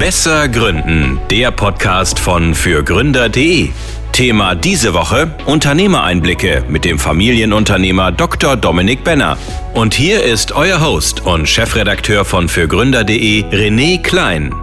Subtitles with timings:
[0.00, 3.68] Besser Gründen, der Podcast von fürgründer.de.
[4.12, 8.56] Thema diese Woche Unternehmereinblicke mit dem Familienunternehmer Dr.
[8.56, 9.36] Dominik Benner.
[9.74, 14.54] Und hier ist euer Host und Chefredakteur von fürgründer.de René Klein.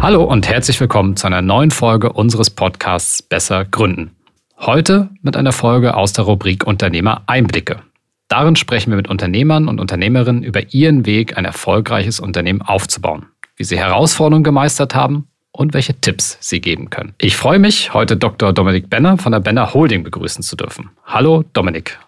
[0.00, 4.12] Hallo und herzlich willkommen zu einer neuen Folge unseres Podcasts Besser Gründen.
[4.56, 7.82] Heute mit einer Folge aus der Rubrik Unternehmereinblicke.
[8.28, 13.26] Darin sprechen wir mit Unternehmern und Unternehmerinnen über ihren Weg, ein erfolgreiches Unternehmen aufzubauen,
[13.56, 17.14] wie sie Herausforderungen gemeistert haben und welche Tipps sie geben können.
[17.18, 18.52] Ich freue mich, heute Dr.
[18.52, 20.90] Dominik Benner von der Benner Holding begrüßen zu dürfen.
[21.04, 21.98] Hallo Dominik.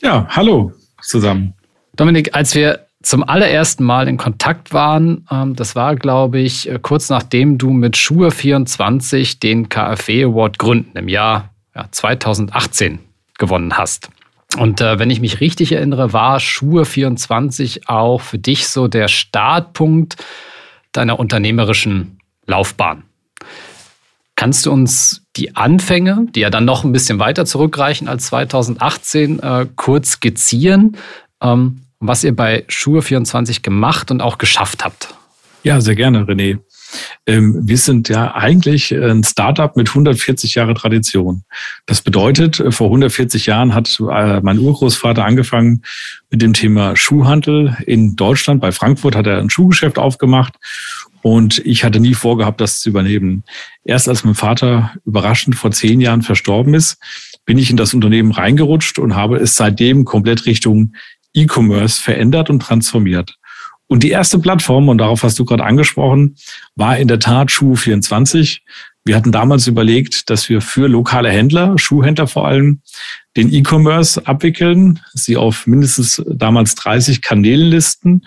[0.00, 1.54] Ja, hallo zusammen.
[1.96, 6.78] Dominik, als wir zum allerersten Mal in Kontakt waren, ähm, das war, glaube ich, äh,
[6.80, 11.50] kurz nachdem du mit Schuhe 24 den KfW Award Gründen im Jahr
[11.92, 12.98] 2018
[13.38, 14.10] gewonnen hast.
[14.58, 19.08] Und äh, wenn ich mich richtig erinnere, war Schuhe 24 auch für dich so der
[19.08, 20.16] Startpunkt
[20.92, 23.04] deiner unternehmerischen Laufbahn.
[24.36, 29.38] Kannst du uns die Anfänge, die ja dann noch ein bisschen weiter zurückreichen als 2018,
[29.40, 30.96] äh, kurz skizzieren,
[31.42, 35.14] ähm, was ihr bei Schuhe 24 gemacht und auch geschafft habt?
[35.62, 36.58] Ja, sehr gerne, René.
[37.26, 41.44] Ähm, wir sind ja eigentlich ein Startup mit 140 Jahre Tradition.
[41.86, 45.82] Das bedeutet, äh, vor 140 Jahren hat äh, mein Urgroßvater angefangen
[46.30, 48.60] mit dem Thema Schuhhandel in Deutschland.
[48.60, 50.54] Bei Frankfurt hat er ein Schuhgeschäft aufgemacht
[51.22, 53.44] und ich hatte nie vorgehabt, das zu übernehmen.
[53.84, 56.98] Erst als mein Vater überraschend vor zehn Jahren verstorben ist,
[57.44, 60.94] bin ich in das Unternehmen reingerutscht und habe es seitdem komplett Richtung
[61.34, 63.36] E-Commerce verändert und transformiert.
[63.90, 66.36] Und die erste Plattform, und darauf hast du gerade angesprochen,
[66.76, 68.60] war in der Tat Schuh24.
[69.04, 72.82] Wir hatten damals überlegt, dass wir für lokale Händler, Schuhhändler vor allem,
[73.36, 78.26] den E-Commerce abwickeln, sie auf mindestens damals 30 Kanälen listen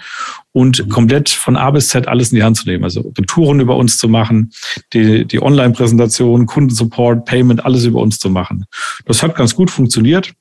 [0.52, 2.84] und komplett von A bis Z alles in die Hand zu nehmen.
[2.84, 4.52] Also Retouren über uns zu machen,
[4.92, 8.66] die, die Online-Präsentation, Kundensupport, Payment, alles über uns zu machen.
[9.06, 10.34] Das hat ganz gut funktioniert.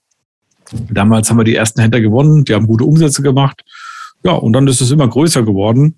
[0.91, 3.63] Damals haben wir die ersten Händler gewonnen, die haben gute Umsätze gemacht.
[4.25, 5.97] Ja, und dann ist es immer größer geworden.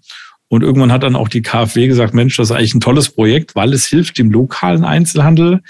[0.48, 3.56] Und irgendwann hat dann auch die KfW gesagt, Mensch, das ist eigentlich ein tolles Projekt,
[3.56, 5.62] weil es hilft dem lokalen Einzelhandel.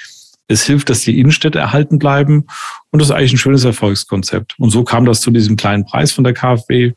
[0.46, 2.46] Es hilft, dass die Innenstädte erhalten bleiben.
[2.90, 4.56] Und das ist eigentlich ein schönes Erfolgskonzept.
[4.58, 6.92] Und so kam das zu diesem kleinen Preis von der KfW.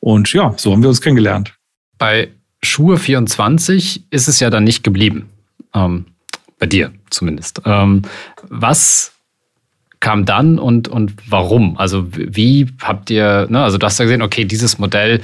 [0.00, 1.54] Und ja, so haben wir uns kennengelernt.
[1.98, 2.28] Bei
[2.62, 5.28] Schuhe 24 ist es ja dann nicht geblieben.
[5.72, 6.06] Ähm,
[6.58, 7.62] bei dir zumindest.
[7.64, 8.02] Ähm,
[8.48, 9.12] was
[10.00, 11.76] kam dann und, und warum?
[11.76, 15.20] Also wie habt ihr, ne, also du hast ja gesehen, okay, dieses Modell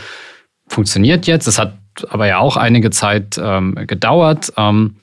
[0.69, 1.77] funktioniert jetzt, es hat
[2.09, 4.53] aber ja auch einige Zeit ähm, gedauert.
[4.57, 4.97] Ähm,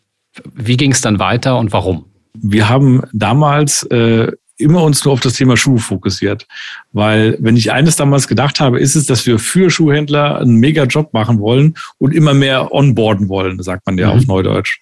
[0.54, 2.06] wie ging es dann weiter und warum?
[2.34, 6.48] Wir haben damals äh, immer uns nur auf das Thema Schuh fokussiert.
[6.92, 10.84] Weil wenn ich eines damals gedacht habe, ist es, dass wir für Schuhhändler einen mega
[10.84, 14.20] Job machen wollen und immer mehr onboarden wollen, sagt man ja mhm.
[14.20, 14.80] auf Neudeutsch.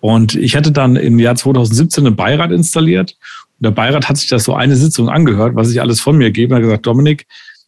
[0.00, 3.16] Und ich hatte dann im Jahr 2017 einen Beirat installiert
[3.64, 6.54] der Beirat hat sich das so eine Sitzung angehört, was ich alles von mir gebe,
[6.54, 7.26] und hat gesagt, Dominik,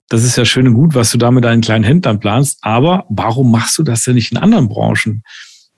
[0.08, 3.04] das ist ja schön und gut, was du da mit deinen kleinen Händlern planst, aber
[3.08, 5.24] warum machst du das denn nicht in anderen Branchen?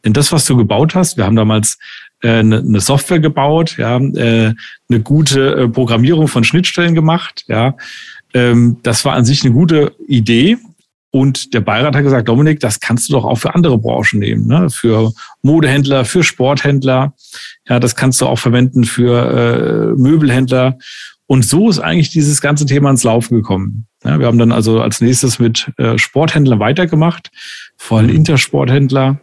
[0.04, 1.78] Denn das, was du gebaut hast, wir haben damals
[2.22, 4.54] äh, eine, eine Software gebaut, ja, äh,
[4.90, 7.76] eine gute äh, Programmierung von Schnittstellen gemacht, ja,
[8.34, 10.58] ähm, das war an sich eine gute Idee,
[11.10, 14.46] und der Beirat hat gesagt, Dominik, das kannst du doch auch für andere Branchen nehmen,
[14.46, 14.68] ne?
[14.68, 17.14] für Modehändler, für Sporthändler.
[17.66, 20.78] Ja, das kannst du auch verwenden für äh, Möbelhändler.
[21.26, 23.86] Und so ist eigentlich dieses ganze Thema ins Laufen gekommen.
[24.04, 27.30] Ja, wir haben dann also als nächstes mit äh, Sporthändlern weitergemacht,
[27.76, 29.20] vor allem Intersporthändler.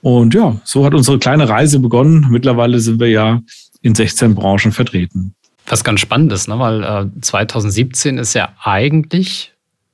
[0.00, 2.26] Und ja, so hat unsere kleine Reise begonnen.
[2.30, 3.42] Mittlerweile sind wir ja
[3.82, 5.34] in 16 Branchen vertreten.
[5.66, 6.58] Was ganz spannend ist, ne?
[6.58, 9.52] weil äh, 2017 ist ja eigentlich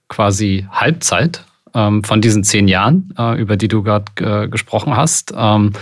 [0.09, 1.45] quasi Halbzeit
[1.75, 5.33] ähm, von diesen zehn Jahren, äh, über die du gerade äh, gesprochen hast.
[5.37, 5.73] Ähm,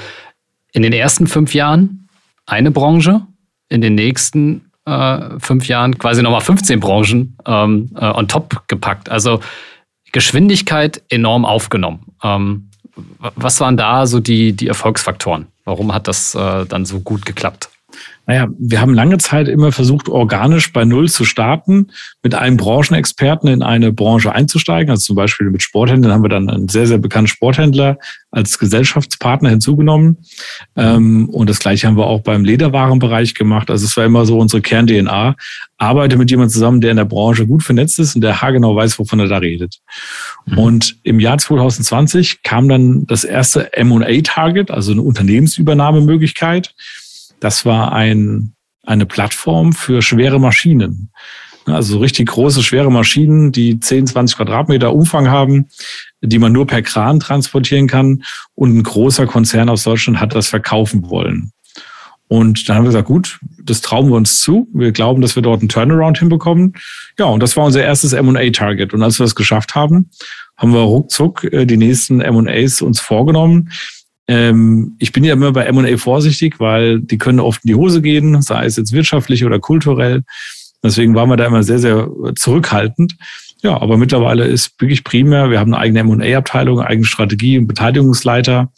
[0.72, 2.08] in den ersten fünf Jahren
[2.46, 3.22] eine Branche,
[3.68, 9.08] in den nächsten äh, fünf Jahren quasi nochmal 15 Branchen ähm, äh, on top gepackt.
[9.08, 9.40] Also
[10.12, 12.04] Geschwindigkeit enorm aufgenommen.
[12.22, 12.68] Ähm,
[13.16, 15.46] was waren da so die, die Erfolgsfaktoren?
[15.64, 17.70] Warum hat das äh, dann so gut geklappt?
[18.26, 21.88] Naja, wir haben lange Zeit immer versucht, organisch bei Null zu starten,
[22.22, 24.90] mit einem Branchenexperten in eine Branche einzusteigen.
[24.90, 27.98] Also zum Beispiel mit Sporthändlern haben wir dann einen sehr, sehr bekannten Sporthändler
[28.30, 30.18] als Gesellschaftspartner hinzugenommen.
[30.76, 33.70] Ähm, und das gleiche haben wir auch beim Lederwarenbereich gemacht.
[33.70, 35.34] Also es war immer so unsere Kern-DNA.
[35.78, 39.00] Arbeite mit jemandem zusammen, der in der Branche gut vernetzt ist und der haargenau weiß,
[39.00, 39.80] wovon er da redet.
[40.46, 40.58] Mhm.
[40.58, 46.74] Und im Jahr 2020 kam dann das erste M&A-Target, also eine Unternehmensübernahmemöglichkeit.
[47.42, 48.54] Das war ein,
[48.84, 51.10] eine Plattform für schwere Maschinen.
[51.66, 55.66] Also richtig große, schwere Maschinen, die 10, 20 Quadratmeter Umfang haben,
[56.20, 58.22] die man nur per Kran transportieren kann.
[58.54, 61.50] Und ein großer Konzern aus Deutschland hat das verkaufen wollen.
[62.28, 64.68] Und dann haben wir gesagt, gut, das trauen wir uns zu.
[64.72, 66.74] Wir glauben, dass wir dort einen Turnaround hinbekommen.
[67.18, 68.94] Ja, und das war unser erstes M&A-Target.
[68.94, 70.10] Und als wir das geschafft haben,
[70.56, 73.70] haben wir ruckzuck äh, die nächsten M&As uns vorgenommen.
[74.28, 78.02] Ähm, ich bin ja immer bei M&A vorsichtig, weil die können oft in die Hose
[78.02, 80.22] gehen, sei es jetzt wirtschaftlich oder kulturell.
[80.82, 83.16] Deswegen waren wir da immer sehr, sehr zurückhaltend.
[83.62, 88.72] Ja, aber mittlerweile ist wirklich primär, wir haben eine eigene M&A-Abteilung, eigene Strategie und Beteiligungsleiter.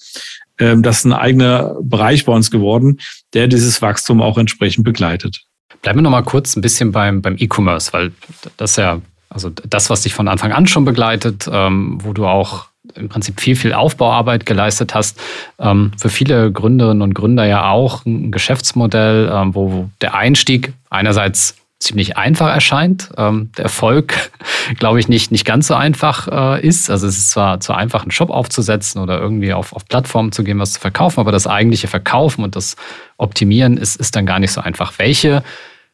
[0.58, 3.00] Ähm, das ist ein eigener Bereich bei uns geworden,
[3.32, 5.42] der dieses Wachstum auch entsprechend begleitet.
[5.80, 8.12] Bleiben wir noch mal kurz ein bisschen beim, beim E-Commerce, weil
[8.56, 9.00] das ja
[9.34, 13.40] also das, was dich von Anfang an schon begleitet, ähm, wo du auch im Prinzip
[13.40, 15.20] viel, viel Aufbauarbeit geleistet hast.
[15.58, 21.56] Ähm, für viele Gründerinnen und Gründer ja auch ein Geschäftsmodell, ähm, wo der Einstieg einerseits
[21.84, 23.10] ziemlich einfach erscheint.
[23.16, 24.30] Ähm, der Erfolg,
[24.78, 26.90] glaube ich, nicht, nicht ganz so einfach äh, ist.
[26.90, 30.44] Also es ist zwar zu einfach, einen Shop aufzusetzen oder irgendwie auf, auf Plattformen zu
[30.44, 32.76] gehen, was zu verkaufen, aber das eigentliche Verkaufen und das
[33.16, 34.94] Optimieren ist, ist dann gar nicht so einfach.
[34.98, 35.42] Welche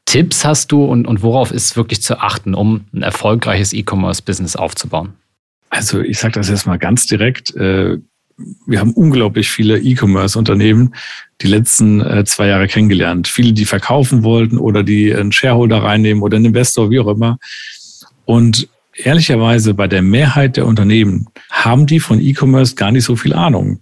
[0.07, 5.15] Tipps hast du und, und worauf ist wirklich zu achten, um ein erfolgreiches E-Commerce-Business aufzubauen?
[5.71, 7.55] Also ich sage das jetzt mal ganz direkt.
[7.57, 7.99] Äh,
[8.67, 10.95] wir haben unglaublich viele E-Commerce-Unternehmen
[11.41, 13.29] die letzten äh, zwei Jahre kennengelernt.
[13.29, 17.39] Viele, die verkaufen wollten oder die einen Shareholder reinnehmen oder einen Investor, wie auch immer.
[18.25, 23.33] Und ehrlicherweise bei der Mehrheit der Unternehmen haben die von E-Commerce gar nicht so viel
[23.33, 23.81] Ahnung.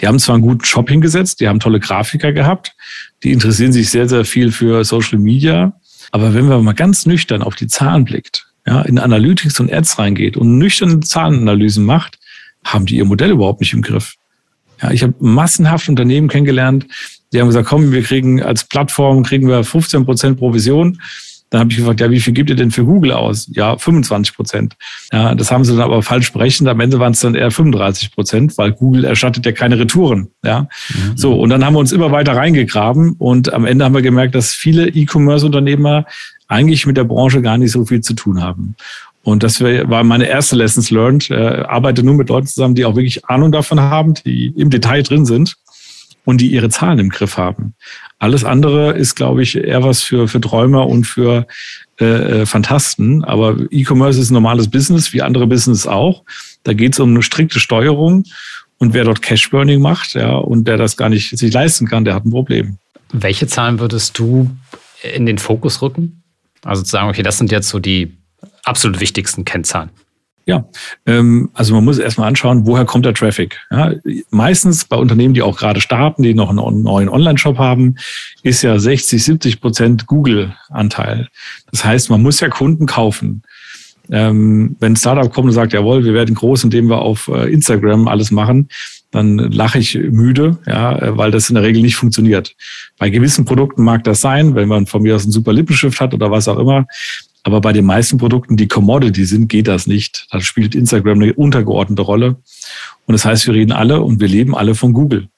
[0.00, 2.74] Die haben zwar einen guten Shop hingesetzt, die haben tolle Grafiker gehabt,
[3.22, 5.78] die interessieren sich sehr, sehr viel für Social Media.
[6.10, 9.98] Aber wenn man mal ganz nüchtern auf die Zahlen blickt, ja, in Analytics und Ads
[9.98, 12.18] reingeht und nüchterne Zahlenanalysen macht,
[12.64, 14.14] haben die ihr Modell überhaupt nicht im Griff.
[14.82, 16.86] Ja, ich habe massenhaft Unternehmen kennengelernt,
[17.32, 20.98] die haben gesagt, komm, wir kriegen als Plattform kriegen wir 15 Prozent Provision.
[21.50, 23.48] Dann habe ich gefragt, ja, wie viel gibt ihr denn für Google aus?
[23.52, 24.76] Ja, 25 Prozent.
[25.12, 26.68] Ja, das haben sie dann aber falsch berechnet.
[26.68, 30.28] Am Ende waren es dann eher 35 Prozent, weil Google erstattet ja keine Retouren.
[30.44, 31.16] Ja, mhm.
[31.16, 31.38] so.
[31.38, 34.54] Und dann haben wir uns immer weiter reingegraben und am Ende haben wir gemerkt, dass
[34.54, 36.06] viele E-Commerce-Unternehmer
[36.48, 38.76] eigentlich mit der Branche gar nicht so viel zu tun haben.
[39.22, 41.30] Und das war meine erste Lessons learned.
[41.30, 45.02] Äh, arbeite nur mit Leuten zusammen, die auch wirklich Ahnung davon haben, die im Detail
[45.02, 45.56] drin sind
[46.24, 47.74] und die ihre Zahlen im Griff haben.
[48.20, 51.46] Alles andere ist, glaube ich, eher was für, für Träumer und für
[51.98, 53.24] äh, äh Fantasten.
[53.24, 56.22] Aber E-Commerce ist ein normales Business, wie andere Business auch.
[56.62, 58.24] Da geht es um eine strikte Steuerung.
[58.78, 62.14] Und wer dort Cash-Burning macht, ja, und der das gar nicht sich leisten kann, der
[62.14, 62.78] hat ein Problem.
[63.12, 64.50] Welche Zahlen würdest du
[65.14, 66.22] in den Fokus rücken?
[66.66, 68.16] Also zu sagen, okay, das sind jetzt so die
[68.64, 69.90] absolut wichtigsten Kennzahlen?
[70.48, 70.64] Ja,
[71.06, 73.58] ähm, also man muss erstmal anschauen, woher kommt der Traffic.
[73.70, 73.94] Ja,
[74.30, 77.96] meistens bei Unternehmen, die auch gerade starten, die noch einen neuen Online-Shop haben,
[78.44, 81.28] ist ja 60, 70 Prozent Google-Anteil.
[81.72, 83.42] Das heißt, man muss ja Kunden kaufen.
[84.08, 87.52] Ähm, wenn ein Startup kommt und sagt, jawohl, wir werden groß, indem wir auf äh,
[87.52, 88.68] Instagram alles machen,
[89.10, 92.54] dann lache ich müde, ja, weil das in der Regel nicht funktioniert.
[92.98, 96.12] Bei gewissen Produkten mag das sein, wenn man von mir aus einen super Lippenstift hat
[96.12, 96.86] oder was auch immer.
[97.44, 100.26] Aber bei den meisten Produkten, die Commodity sind, geht das nicht.
[100.32, 102.36] Da spielt Instagram eine untergeordnete Rolle.
[103.06, 105.28] Und das heißt, wir reden alle und wir leben alle von Google.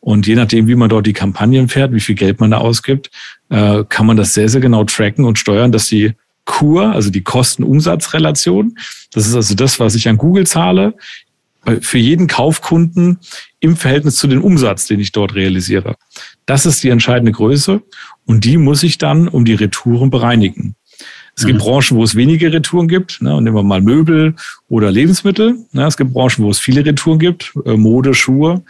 [0.00, 3.10] Und je nachdem, wie man dort die Kampagnen fährt, wie viel Geld man da ausgibt,
[3.50, 6.14] äh, kann man das sehr, sehr genau tracken und steuern, dass die
[6.46, 8.76] Kur, also die Kosten-Umsatz-Relation,
[9.12, 10.94] das ist also das, was ich an Google zahle,
[11.80, 13.18] für jeden Kaufkunden
[13.60, 15.96] im Verhältnis zu dem Umsatz, den ich dort realisiere.
[16.46, 17.82] Das ist die entscheidende Größe
[18.26, 20.74] und die muss ich dann um die Retouren bereinigen.
[21.36, 21.64] Es gibt mhm.
[21.64, 23.22] Branchen, wo es wenige Retouren gibt.
[23.22, 24.34] Ne, nehmen wir mal Möbel
[24.68, 25.56] oder Lebensmittel.
[25.72, 27.52] Ne, es gibt Branchen, wo es viele Retouren gibt.
[27.64, 28.62] Äh, Mode, Schuhe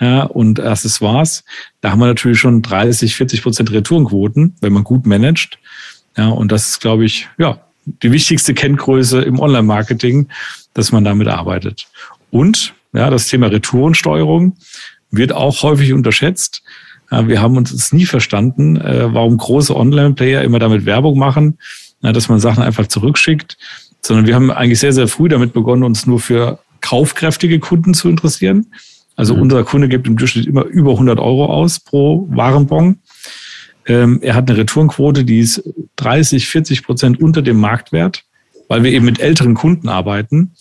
[0.00, 1.44] ja, und Accessoires.
[1.80, 5.58] Da haben wir natürlich schon 30, 40 Prozent Retourenquoten, wenn man gut managt.
[6.16, 10.28] Ja, und das ist, glaube ich, ja, die wichtigste Kenngröße im Online-Marketing,
[10.74, 11.86] dass man damit arbeitet.
[12.36, 14.56] Und ja, das Thema Retourensteuerung
[15.10, 16.62] wird auch häufig unterschätzt.
[17.10, 21.56] Wir haben uns es nie verstanden, äh, warum große Online-Player immer damit Werbung machen
[22.12, 23.56] dass man Sachen einfach zurückschickt,
[24.00, 28.08] sondern wir haben eigentlich sehr, sehr früh damit begonnen, uns nur für kaufkräftige Kunden zu
[28.08, 28.66] interessieren.
[29.16, 29.42] Also mhm.
[29.42, 32.98] unser Kunde gibt im Durchschnitt immer über 100 Euro aus pro Warenbon.
[33.86, 35.62] Ähm, er hat eine Retourenquote, die ist
[35.96, 38.24] 30, 40 Prozent unter dem Marktwert,
[38.68, 40.52] weil wir eben mit älteren Kunden arbeiten.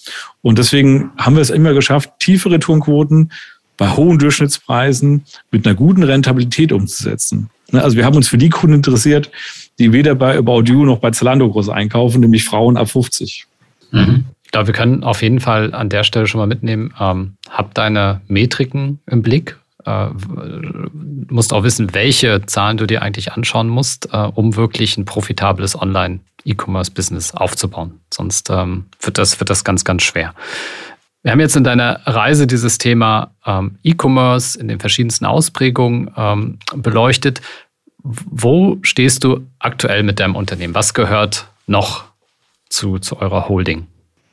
[0.41, 3.31] Und deswegen haben wir es immer geschafft, tiefe Retourenquoten
[3.77, 7.49] bei hohen Durchschnittspreisen mit einer guten Rentabilität umzusetzen.
[7.71, 9.31] Ne, also wir haben uns für die Kunden interessiert,
[9.79, 13.47] die weder bei About You noch bei Zalando groß einkaufen, nämlich Frauen ab 50.
[13.91, 14.25] Mhm.
[14.43, 17.73] Ich glaube, wir können auf jeden Fall an der Stelle schon mal mitnehmen, ähm, hab
[17.73, 20.07] deine Metriken im Blick, äh,
[21.29, 25.79] musst auch wissen, welche Zahlen du dir eigentlich anschauen musst, äh, um wirklich ein profitables
[25.79, 27.99] Online-E-Commerce-Business aufzubauen.
[28.13, 30.33] Sonst ähm, wird, das, wird das ganz, ganz schwer.
[31.23, 36.59] Wir haben jetzt in deiner Reise dieses Thema ähm, E-Commerce in den verschiedensten Ausprägungen ähm,
[36.75, 37.41] beleuchtet.
[38.03, 40.75] Wo stehst du aktuell mit deinem Unternehmen?
[40.75, 42.03] Was gehört noch
[42.69, 43.87] zu, zu eurer Holding?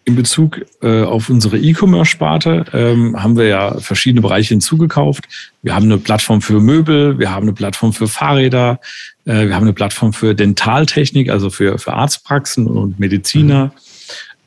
[0.05, 5.25] In Bezug äh, auf unsere E-Commerce-Sparte ähm, haben wir ja verschiedene Bereiche hinzugekauft.
[5.63, 8.81] Wir haben eine Plattform für Möbel, wir haben eine Plattform für Fahrräder,
[9.27, 13.67] äh, wir haben eine Plattform für Dentaltechnik, also für, für Arztpraxen und Mediziner.
[13.67, 13.71] Mhm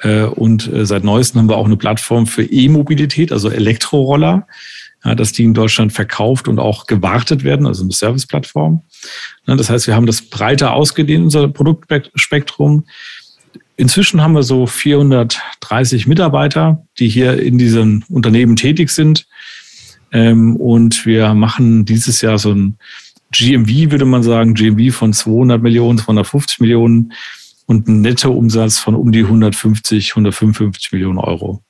[0.05, 4.47] äh, und äh, seit neuestem haben wir auch eine Plattform für E-Mobilität, also Elektroroller,
[5.03, 8.81] dass die in Deutschland verkauft und auch gewartet werden, also eine Serviceplattform.
[9.45, 12.85] Das heißt, wir haben das breiter ausgedehnt, unser Produktspektrum.
[13.77, 19.27] Inzwischen haben wir so 430 Mitarbeiter, die hier in diesem Unternehmen tätig sind.
[20.11, 22.77] Ähm, und wir machen dieses Jahr so ein
[23.31, 27.11] GMV, würde man sagen, GMV von 200 Millionen, 250 Millionen
[27.65, 31.61] und einen Nettoumsatz von um die 150, 155 Millionen Euro.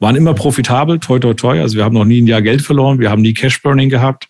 [0.00, 1.60] Waren immer profitabel, toi, toi, toi.
[1.60, 4.28] Also wir haben noch nie ein Jahr Geld verloren, wir haben nie Cash-Burning gehabt.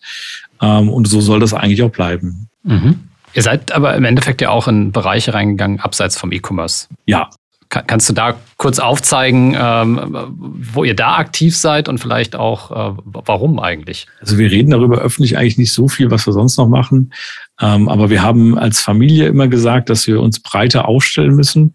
[0.62, 2.48] Ähm, und so soll das eigentlich auch bleiben.
[2.62, 3.07] Mhm.
[3.34, 6.88] Ihr seid aber im Endeffekt ja auch in Bereiche reingegangen, abseits vom E-Commerce.
[7.06, 7.30] Ja,
[7.70, 12.96] Kannst du da kurz aufzeigen, ähm, wo ihr da aktiv seid und vielleicht auch, äh,
[13.04, 14.06] warum eigentlich?
[14.20, 17.12] Also wir reden darüber öffentlich eigentlich nicht so viel, was wir sonst noch machen.
[17.60, 21.74] Ähm, aber wir haben als Familie immer gesagt, dass wir uns breiter aufstellen müssen.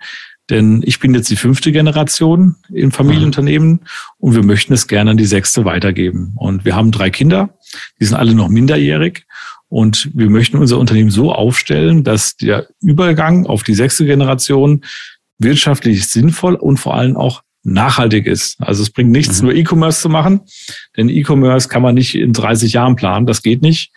[0.50, 3.82] Denn ich bin jetzt die fünfte Generation im Familienunternehmen
[4.18, 6.34] und wir möchten es gerne an die sechste weitergeben.
[6.38, 7.50] Und wir haben drei Kinder,
[8.00, 9.28] die sind alle noch minderjährig.
[9.74, 14.84] Und wir möchten unser Unternehmen so aufstellen, dass der Übergang auf die sechste Generation
[15.40, 18.62] wirtschaftlich sinnvoll und vor allem auch nachhaltig ist.
[18.62, 19.48] Also es bringt nichts, mhm.
[19.48, 20.42] nur E-Commerce zu machen,
[20.96, 23.92] denn E-Commerce kann man nicht in 30 Jahren planen, das geht nicht.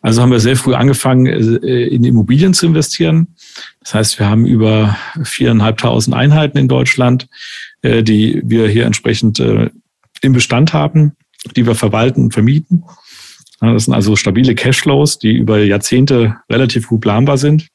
[0.00, 3.34] Also haben wir sehr früh angefangen, äh, in Immobilien zu investieren.
[3.80, 7.28] Das heißt, wir haben über viereinhalbtausend Einheiten in Deutschland,
[7.82, 9.68] äh, die wir hier entsprechend äh,
[10.22, 11.12] im Bestand haben,
[11.54, 12.84] die wir verwalten und vermieten.
[13.60, 17.68] Das sind also stabile Cashflows, die über Jahrzehnte relativ gut planbar sind.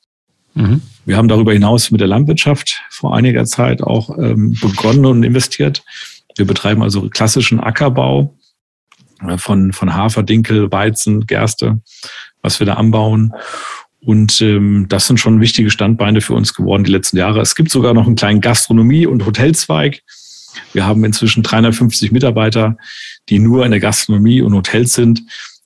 [0.54, 0.82] Mhm.
[1.06, 5.84] Wir haben darüber hinaus mit der Landwirtschaft vor einiger Zeit auch ähm, begonnen und investiert.
[6.38, 8.34] Wir betreiben also klassischen Ackerbau
[9.28, 11.82] äh, von, von Hafer, Dinkel, Weizen, Gerste,
[12.42, 13.34] was wir da anbauen.
[14.00, 17.42] Und ähm, das sind schon wichtige Standbeine für uns geworden die letzten Jahre.
[17.42, 20.02] Es gibt sogar noch einen kleinen Gastronomie- und Hotelzweig.
[20.74, 22.78] Wir haben inzwischen 350 Mitarbeiter,
[23.30, 25.22] die nur in der Gastronomie und Hotels sind.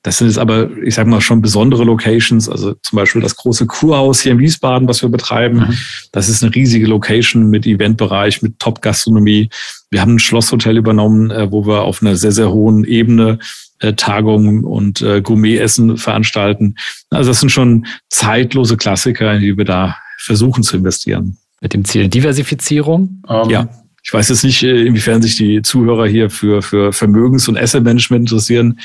[0.08, 2.48] Das sind jetzt aber, ich sage mal, schon besondere Locations.
[2.48, 5.58] Also zum Beispiel das große Kurhaus hier in Wiesbaden, was wir betreiben.
[5.58, 5.78] Mhm.
[6.14, 9.50] Das ist eine riesige Location mit Eventbereich, mit Top-Gastronomie.
[9.92, 13.40] Wir haben ein Schlosshotel übernommen, äh, wo wir auf einer sehr, sehr hohen Ebene
[13.80, 16.76] äh, Tagungen und äh, Gourmetessen veranstalten.
[17.10, 21.36] Also das sind schon zeitlose Klassiker, in die wir da versuchen zu investieren.
[21.60, 23.24] Mit dem Ziel Diversifizierung?
[23.28, 23.70] Ähm, ja.
[24.06, 28.32] Ich weiß jetzt nicht, inwiefern sich die Zuhörer hier für, für Vermögens- und Asset Management
[28.32, 28.80] interessieren.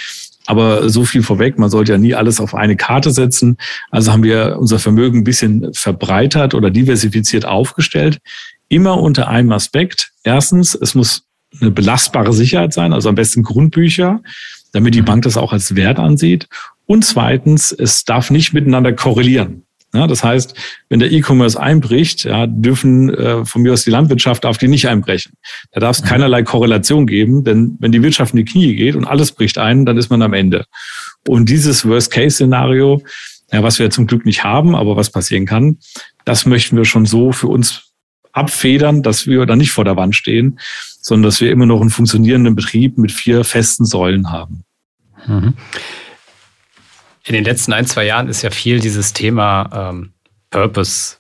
[0.47, 3.57] Aber so viel vorweg, man sollte ja nie alles auf eine Karte setzen.
[3.91, 8.19] Also haben wir unser Vermögen ein bisschen verbreitert oder diversifiziert aufgestellt.
[8.69, 10.11] Immer unter einem Aspekt.
[10.25, 11.25] Erstens, es muss
[11.61, 14.23] eine belastbare Sicherheit sein, also am besten Grundbücher,
[14.73, 16.49] damit die Bank das auch als Wert ansieht.
[16.87, 19.65] Und zweitens, es darf nicht miteinander korrelieren.
[19.95, 20.55] Ja, das heißt,
[20.89, 24.89] wenn der E-Commerce einbricht, ja, dürfen äh, von mir aus die Landwirtschaft darf die nicht
[24.89, 25.33] einbrechen.
[25.73, 29.05] Da darf es keinerlei Korrelation geben, denn wenn die Wirtschaft in die Knie geht und
[29.05, 30.65] alles bricht ein, dann ist man am Ende.
[31.29, 33.03] Und dieses Worst-Case-Szenario,
[33.53, 35.77] ja, was wir zum Glück nicht haben, aber was passieren kann,
[36.25, 37.93] das möchten wir schon so für uns
[38.33, 40.59] abfedern, dass wir da nicht vor der Wand stehen,
[41.03, 44.65] sondern dass wir immer noch einen funktionierenden Betrieb mit vier festen Säulen haben.
[45.27, 45.53] Mhm.
[47.25, 50.13] In den letzten ein, zwei Jahren ist ja viel dieses Thema ähm,
[50.51, 51.17] Purpose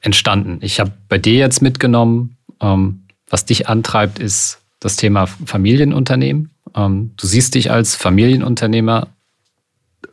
[0.00, 0.58] entstanden.
[0.60, 6.50] Ich habe bei dir jetzt mitgenommen, ähm, was dich antreibt, ist das Thema Familienunternehmen.
[6.74, 9.08] Ähm, du siehst dich als Familienunternehmer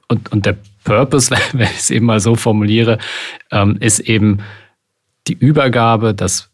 [0.07, 2.97] und, und der Purpose, wenn ich es eben mal so formuliere,
[3.51, 4.39] ähm, ist eben
[5.27, 6.49] die Übergabe, das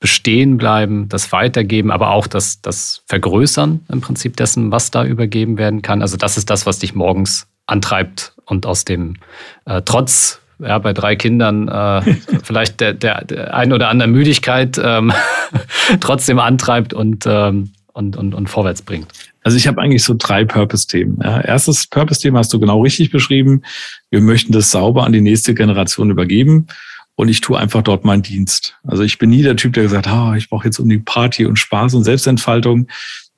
[0.00, 5.80] Bestehenbleiben, das Weitergeben, aber auch das, das Vergrößern im Prinzip dessen, was da übergeben werden
[5.80, 6.02] kann.
[6.02, 9.16] Also das ist das, was dich morgens antreibt und aus dem
[9.64, 12.02] äh, Trotz ja, bei drei Kindern äh,
[12.44, 15.12] vielleicht der, der, der ein oder andere Müdigkeit ähm,
[16.00, 19.08] trotzdem antreibt und, ähm, und, und, und vorwärts bringt.
[19.42, 21.18] Also ich habe eigentlich so drei Purpose-Themen.
[21.22, 23.62] Ja, erstes Purpose-Thema hast du genau richtig beschrieben.
[24.10, 26.68] Wir möchten das sauber an die nächste Generation übergeben
[27.16, 28.76] und ich tue einfach dort meinen Dienst.
[28.84, 30.98] Also ich bin nie der Typ, der gesagt, hat, oh, ich brauche jetzt um die
[30.98, 32.86] Party und Spaß und Selbstentfaltung,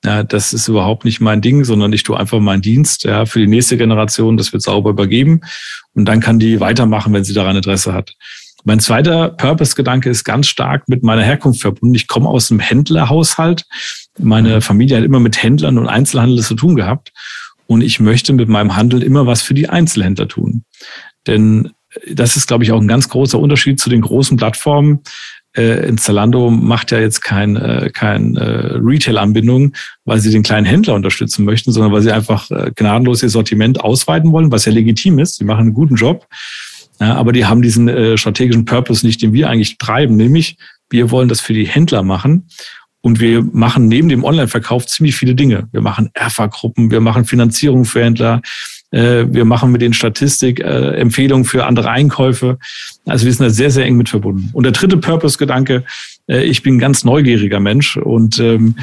[0.05, 3.39] ja, das ist überhaupt nicht mein Ding, sondern ich tue einfach meinen Dienst ja, für
[3.39, 4.37] die nächste Generation.
[4.37, 5.41] Das wird sauber übergeben
[5.93, 8.13] und dann kann die weitermachen, wenn sie daran Interesse hat.
[8.63, 11.93] Mein zweiter Purpose-Gedanke ist ganz stark mit meiner Herkunft verbunden.
[11.93, 13.65] Ich komme aus einem Händlerhaushalt.
[14.17, 17.11] Meine Familie hat immer mit Händlern und Einzelhandel zu tun gehabt.
[17.67, 20.63] Und ich möchte mit meinem Handel immer was für die Einzelhändler tun.
[21.27, 21.71] Denn
[22.11, 25.01] das ist, glaube ich, auch ein ganz großer Unterschied zu den großen Plattformen.
[25.55, 30.65] Äh, in Zalando macht ja jetzt kein, äh, kein äh, Retail-Anbindung, weil sie den kleinen
[30.65, 34.71] Händler unterstützen möchten, sondern weil sie einfach äh, gnadenlos ihr Sortiment ausweiten wollen, was ja
[34.71, 35.35] legitim ist.
[35.35, 36.27] Sie machen einen guten Job.
[36.99, 40.57] Ja, aber die haben diesen äh, strategischen Purpose nicht, den wir eigentlich treiben, nämlich
[40.89, 42.47] wir wollen das für die Händler machen.
[43.01, 45.67] Und wir machen neben dem Online-Verkauf ziemlich viele Dinge.
[45.71, 48.41] Wir machen ERFA-Gruppen, wir machen Finanzierung für Händler,
[48.95, 52.57] wir machen mit den Statistik äh, Empfehlungen für andere Einkäufe.
[53.05, 54.49] Also wir sind da sehr, sehr eng mit verbunden.
[54.53, 55.83] Und der dritte Purpose-Gedanke,
[56.27, 58.75] äh, ich bin ein ganz neugieriger Mensch und ähm,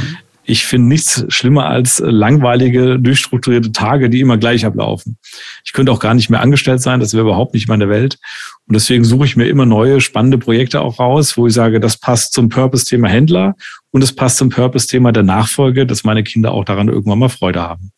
[0.45, 5.17] ich finde nichts schlimmer als langweilige, durchstrukturierte Tage, die immer gleich ablaufen.
[5.65, 8.19] Ich könnte auch gar nicht mehr angestellt sein, das wäre überhaupt nicht meine Welt.
[8.67, 11.97] Und deswegen suche ich mir immer neue, spannende Projekte auch raus, wo ich sage, das
[11.97, 13.55] passt zum Purpose-Thema Händler
[13.93, 17.63] und es passt zum Purpose-Thema der Nachfolge, dass meine Kinder auch daran irgendwann mal Freude
[17.63, 17.93] haben.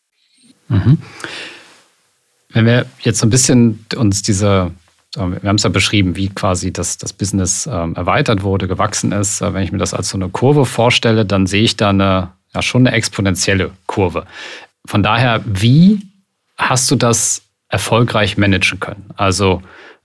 [0.68, 0.98] Mhm.
[2.54, 4.70] Wenn wir jetzt so ein bisschen uns diese,
[5.16, 9.42] wir haben es ja beschrieben, wie quasi das, das Business ähm, erweitert wurde, gewachsen ist.
[9.42, 12.30] Äh, wenn ich mir das als so eine Kurve vorstelle, dann sehe ich da eine,
[12.54, 14.24] ja, schon eine exponentielle Kurve.
[14.86, 16.00] Von daher, wie
[16.56, 19.10] hast du das erfolgreich managen können?
[19.16, 19.60] Also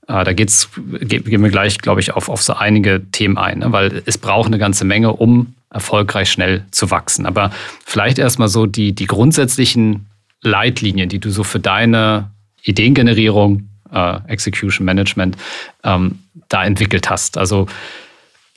[0.08, 0.70] äh, da geht's,
[1.02, 3.72] gehen wir gleich, glaube ich, auf, auf so einige Themen ein, ne?
[3.72, 7.28] weil es braucht eine ganze Menge, um erfolgreich schnell zu wachsen.
[7.28, 7.52] Aber
[7.86, 10.08] vielleicht erstmal so die, die grundsätzlichen
[10.42, 12.32] Leitlinien, die du so für deine
[12.64, 15.38] Ideengenerierung, äh, Execution Management
[15.84, 17.38] ähm, da entwickelt hast.
[17.38, 17.68] Also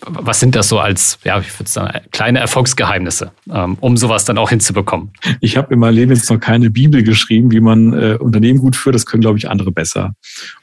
[0.05, 4.39] was sind das so als, ja, ich würde sagen, kleine Erfolgsgeheimnisse, ähm, um sowas dann
[4.39, 5.13] auch hinzubekommen?
[5.41, 8.75] Ich habe in meinem Leben jetzt noch keine Bibel geschrieben, wie man äh, Unternehmen gut
[8.75, 8.95] führt.
[8.95, 10.15] Das können, glaube ich, andere besser.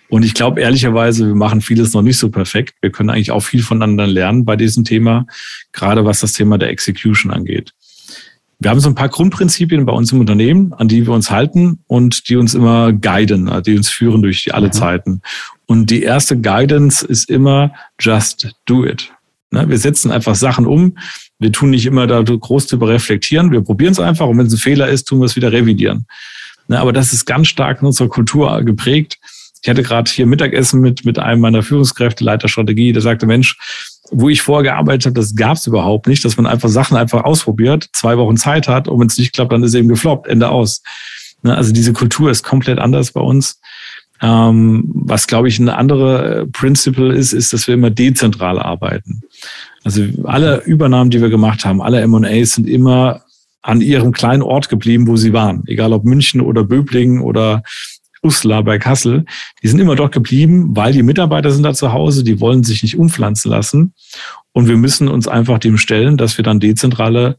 [0.09, 2.75] Und ich glaube ehrlicherweise, wir machen vieles noch nicht so perfekt.
[2.81, 5.25] Wir können eigentlich auch viel voneinander lernen bei diesem Thema,
[5.71, 7.71] gerade was das Thema der Execution angeht.
[8.61, 11.79] Wir haben so ein paar Grundprinzipien bei uns im Unternehmen, an die wir uns halten
[11.87, 14.73] und die uns immer guiden, also die uns führen durch die alle mhm.
[14.73, 15.21] Zeiten.
[15.65, 19.13] Und die erste Guidance ist immer just do it.
[19.51, 20.97] Ne, wir setzen einfach Sachen um.
[21.39, 23.51] Wir tun nicht immer da groß drüber reflektieren.
[23.51, 26.05] Wir probieren es einfach und wenn es ein Fehler ist, tun wir es wieder revidieren.
[26.67, 29.18] Ne, aber das ist ganz stark in unserer Kultur geprägt.
[29.61, 33.57] Ich hatte gerade hier Mittagessen mit, mit einem meiner Führungskräfte, Leiter Strategie, der sagte, Mensch,
[34.11, 37.23] wo ich vorher gearbeitet habe, das gab es überhaupt nicht, dass man einfach Sachen einfach
[37.23, 40.49] ausprobiert, zwei Wochen Zeit hat und wenn es nicht klappt, dann ist eben gefloppt, Ende
[40.49, 40.81] aus.
[41.43, 43.59] Ne, also diese Kultur ist komplett anders bei uns.
[44.21, 49.21] Ähm, was, glaube ich, eine andere äh, Principle ist, ist, dass wir immer dezentral arbeiten.
[49.83, 53.21] Also alle Übernahmen, die wir gemacht haben, alle M&As sind immer
[53.61, 55.63] an ihrem kleinen Ort geblieben, wo sie waren.
[55.67, 57.63] Egal ob München oder Böblingen oder
[58.23, 59.25] Uslar bei Kassel,
[59.63, 62.83] die sind immer dort geblieben, weil die Mitarbeiter sind da zu Hause, die wollen sich
[62.83, 63.93] nicht umpflanzen lassen.
[64.51, 67.37] Und wir müssen uns einfach dem stellen, dass wir dann dezentrale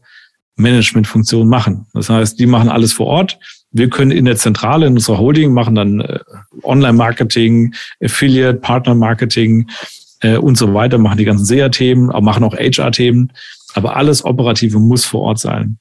[0.55, 1.87] Managementfunktionen machen.
[1.93, 3.39] Das heißt, die machen alles vor Ort.
[3.71, 6.19] Wir können in der Zentrale, in unserer Holding, machen dann äh,
[6.63, 9.69] Online-Marketing, Affiliate, Partner-Marketing
[10.21, 13.31] äh, und so weiter, machen die ganzen SEA-Themen, machen auch HR-Themen.
[13.73, 15.77] Aber alles Operative muss vor Ort sein.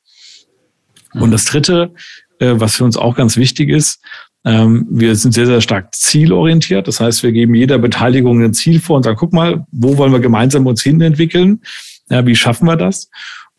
[1.14, 1.32] Und mhm.
[1.32, 1.92] das Dritte,
[2.38, 4.00] äh, was für uns auch ganz wichtig ist,
[4.42, 6.88] wir sind sehr, sehr stark zielorientiert.
[6.88, 10.12] Das heißt, wir geben jeder Beteiligung ein Ziel vor und sagen, guck mal, wo wollen
[10.12, 11.60] wir gemeinsam uns hin entwickeln?
[12.08, 13.10] Ja, wie schaffen wir das?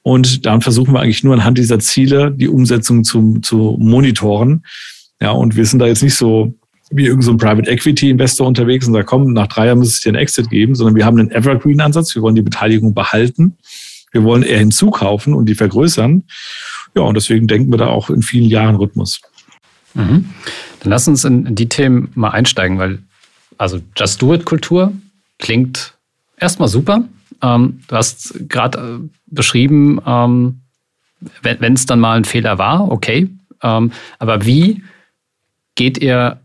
[0.01, 4.63] Und dann versuchen wir eigentlich nur anhand dieser Ziele die Umsetzung zu, zu monitoren.
[5.21, 6.55] Ja, und wir sind da jetzt nicht so
[6.93, 10.01] wie irgendein so Private Equity Investor unterwegs und sagen, komm, nach drei Jahren muss es
[10.01, 12.13] dir einen Exit geben, sondern wir haben einen Evergreen Ansatz.
[12.15, 13.55] Wir wollen die Beteiligung behalten.
[14.11, 16.23] Wir wollen eher hinzukaufen und die vergrößern.
[16.95, 19.21] Ja, und deswegen denken wir da auch in vielen Jahren Rhythmus.
[19.93, 20.25] Mhm.
[20.81, 22.99] Dann lass uns in die Themen mal einsteigen, weil
[23.57, 24.93] also Just Do It Kultur
[25.37, 25.93] klingt
[26.37, 27.03] erstmal super.
[27.41, 30.61] Ähm, du hast gerade äh, beschrieben, ähm,
[31.43, 33.29] wenn es dann mal ein Fehler war, okay.
[33.61, 34.83] Ähm, aber wie
[35.75, 36.39] geht ihr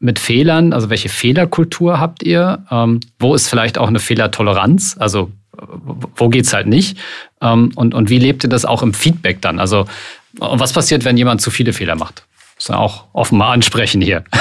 [0.00, 2.64] mit Fehlern, also welche Fehlerkultur habt ihr?
[2.70, 4.96] Ähm, wo ist vielleicht auch eine Fehlertoleranz?
[4.98, 5.30] Also
[6.16, 6.98] wo geht es halt nicht?
[7.40, 9.60] Ähm, und, und wie lebt ihr das auch im Feedback dann?
[9.60, 9.86] Also
[10.32, 12.27] was passiert, wenn jemand zu viele Fehler macht?
[12.58, 14.24] Muss man auch offen mal ansprechen hier.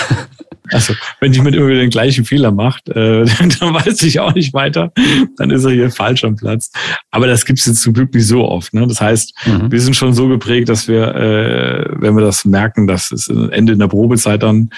[0.71, 3.25] Also, wenn jemand immer wieder den gleichen Fehler macht, äh,
[3.59, 4.91] dann weiß ich auch nicht weiter.
[5.37, 6.71] Dann ist er hier falsch am Platz.
[7.11, 8.73] Aber das gibt es jetzt zum Glück nicht so oft.
[8.73, 8.85] Ne?
[8.87, 9.71] Das heißt, mhm.
[9.71, 13.73] wir sind schon so geprägt, dass wir, äh, wenn wir das merken, dass es Ende
[13.73, 14.69] in der Probezeit dann.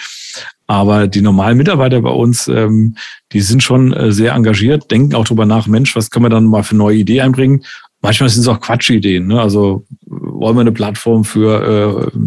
[0.67, 2.95] Aber die normalen Mitarbeiter bei uns, ähm,
[3.31, 6.45] die sind schon äh, sehr engagiert, denken auch drüber nach, Mensch, was können wir dann
[6.45, 7.63] mal für neue Ideen einbringen?
[8.01, 9.27] Manchmal sind es auch Quatschideen.
[9.27, 9.41] Ne?
[9.41, 12.19] Also wollen wir eine Plattform für äh,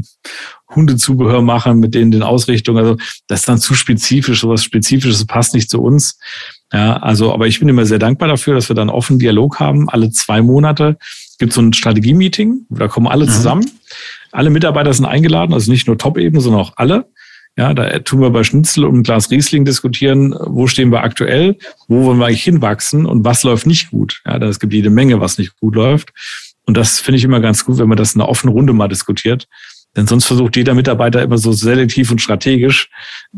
[0.75, 2.79] Hundezubehör machen mit denen den Ausrichtungen.
[2.79, 6.19] Also das ist dann zu spezifisch, sowas Spezifisches passt nicht zu uns.
[6.73, 9.91] Ja, also, aber ich bin immer sehr dankbar dafür, dass wir dann offen Dialog haben,
[9.91, 10.97] alle zwei Monate
[11.39, 13.31] gibt so ein Strategie-Meeting, da kommen alle mhm.
[13.31, 13.71] zusammen.
[14.31, 17.07] Alle Mitarbeiter sind eingeladen, also nicht nur Top-Ebene, sondern auch alle.
[17.57, 22.05] Ja, da tun wir bei Schnitzel und Glas Riesling diskutieren, wo stehen wir aktuell, wo
[22.05, 24.23] wollen wir eigentlich hinwachsen und was läuft nicht gut.
[24.25, 26.13] Ja, es gibt jede Menge, was nicht gut läuft.
[26.65, 28.89] Und das finde ich immer ganz gut, wenn man das in einer offenen Runde mal
[28.89, 29.49] diskutiert.
[29.97, 32.89] Denn sonst versucht jeder Mitarbeiter immer so selektiv und strategisch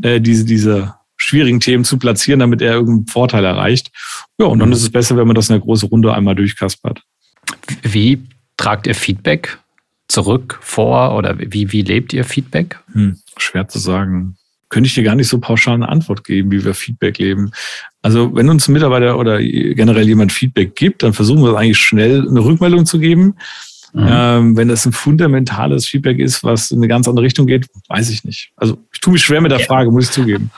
[0.02, 3.90] äh, diese, diese schwierigen Themen zu platzieren, damit er irgendeinen Vorteil erreicht.
[4.38, 7.02] Ja, und dann ist es besser, wenn man das in einer großen Runde einmal durchkaspert.
[7.82, 8.22] Wie
[8.56, 9.58] tragt ihr Feedback
[10.08, 12.78] zurück, vor oder wie, wie lebt ihr Feedback?
[12.92, 14.36] Hm, schwer zu sagen.
[14.68, 17.52] Könnte ich dir gar nicht so pauschal eine Antwort geben, wie wir Feedback leben.
[18.02, 22.28] Also wenn uns ein Mitarbeiter oder generell jemand Feedback gibt, dann versuchen wir eigentlich schnell
[22.28, 23.36] eine Rückmeldung zu geben.
[23.94, 24.08] Mhm.
[24.10, 28.10] Ähm, wenn das ein fundamentales Feedback ist, was in eine ganz andere Richtung geht, weiß
[28.10, 28.50] ich nicht.
[28.56, 30.50] Also ich tue mich schwer mit der Frage, muss ich zugeben.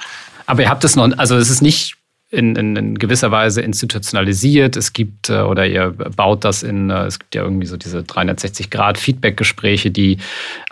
[0.47, 1.97] Aber ihr habt es noch, also es ist nicht
[2.31, 4.77] in, in, in gewisser Weise institutionalisiert.
[4.77, 7.99] Es gibt äh, oder ihr baut das in, äh, es gibt ja irgendwie so diese
[8.01, 10.17] 360-Grad-Feedback-Gespräche, die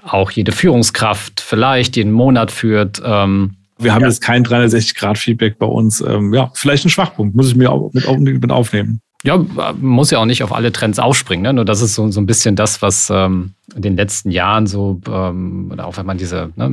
[0.02, 3.02] auch jede Führungskraft vielleicht jeden Monat führt.
[3.04, 4.08] Ähm, wir haben ja.
[4.08, 6.00] jetzt kein 360-Grad-Feedback bei uns.
[6.00, 8.08] Ähm, ja, vielleicht ein Schwachpunkt, muss ich mir auch mit,
[8.40, 9.00] mit aufnehmen.
[9.24, 9.42] Ja,
[9.80, 11.42] muss ja auch nicht auf alle Trends aufspringen.
[11.42, 11.54] Ne?
[11.54, 15.00] Nur das ist so, so ein bisschen das, was ähm, in den letzten Jahren so,
[15.08, 16.68] ähm, oder auch wenn man diese ne,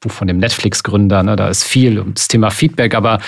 [0.00, 3.20] Buch von dem Netflix-Gründer, ne, da ist viel um das Thema Feedback, aber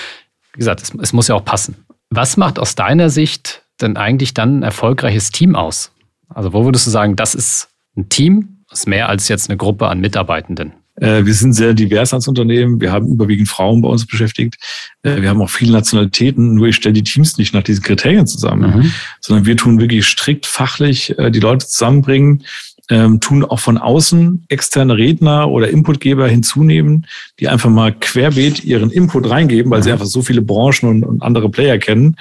[0.52, 1.76] wie gesagt, es, es muss ja auch passen.
[2.10, 5.92] Was macht aus deiner Sicht denn eigentlich dann ein erfolgreiches Team aus?
[6.28, 9.86] Also wo würdest du sagen, das ist ein Team, ist mehr als jetzt eine Gruppe
[9.86, 10.72] an Mitarbeitenden?
[10.96, 12.80] Äh, wir sind sehr divers als Unternehmen.
[12.80, 14.56] Wir haben überwiegend Frauen bei uns beschäftigt.
[15.02, 16.54] Äh, wir haben auch viele Nationalitäten.
[16.54, 18.92] Nur ich stelle die Teams nicht nach diesen Kriterien zusammen, mhm.
[19.20, 22.44] sondern wir tun wirklich strikt fachlich äh, die Leute zusammenbringen,
[22.88, 27.06] ähm, tun auch von außen externe Redner oder Inputgeber hinzunehmen,
[27.40, 29.84] die einfach mal querbeet ihren Input reingeben, weil mhm.
[29.84, 32.16] sie einfach so viele Branchen und, und andere Player kennen.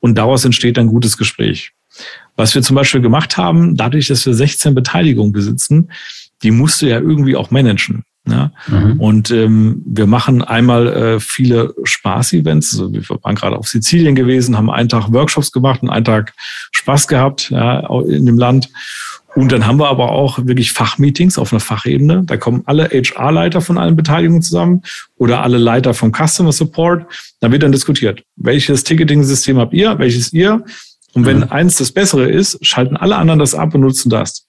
[0.00, 1.72] Und daraus entsteht ein gutes Gespräch.
[2.36, 5.90] Was wir zum Beispiel gemacht haben, dadurch, dass wir 16 Beteiligungen besitzen,
[6.42, 8.02] die musst du ja irgendwie auch managen.
[8.30, 8.52] Ja?
[8.68, 9.00] Mhm.
[9.00, 12.72] Und ähm, wir machen einmal äh, viele Spaß-Events.
[12.72, 16.32] Also wir waren gerade auf Sizilien gewesen, haben einen Tag Workshops gemacht und einen Tag
[16.72, 18.70] Spaß gehabt ja, in dem Land.
[19.36, 22.24] Und dann haben wir aber auch wirklich Fachmeetings auf einer Fachebene.
[22.26, 24.82] Da kommen alle HR-Leiter von allen Beteiligungen zusammen
[25.18, 27.06] oder alle Leiter vom Customer Support.
[27.38, 30.64] Da wird dann diskutiert, welches Ticketing-System habt ihr, welches ihr.
[31.12, 31.50] Und wenn mhm.
[31.50, 34.46] eins das bessere ist, schalten alle anderen das ab und nutzen das.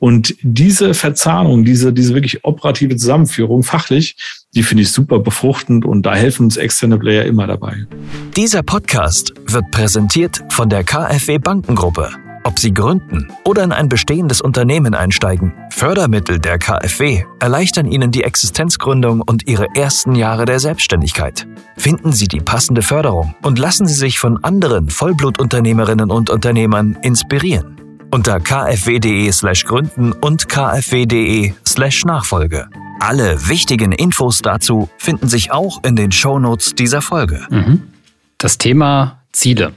[0.00, 4.16] Und diese Verzahnung, diese, diese wirklich operative Zusammenführung fachlich,
[4.54, 7.86] die finde ich super befruchtend und da helfen uns externe Player immer dabei.
[8.34, 12.10] Dieser Podcast wird präsentiert von der KfW Bankengruppe.
[12.44, 18.24] Ob Sie gründen oder in ein bestehendes Unternehmen einsteigen, Fördermittel der KfW erleichtern Ihnen die
[18.24, 21.46] Existenzgründung und Ihre ersten Jahre der Selbstständigkeit.
[21.76, 27.76] Finden Sie die passende Förderung und lassen Sie sich von anderen Vollblutunternehmerinnen und Unternehmern inspirieren
[28.10, 32.68] unter kfw.de slash gründen und kfw.de slash Nachfolge.
[33.00, 37.46] Alle wichtigen Infos dazu finden sich auch in den Shownotes dieser Folge.
[37.50, 37.82] Mhm.
[38.38, 39.72] Das Thema Ziele,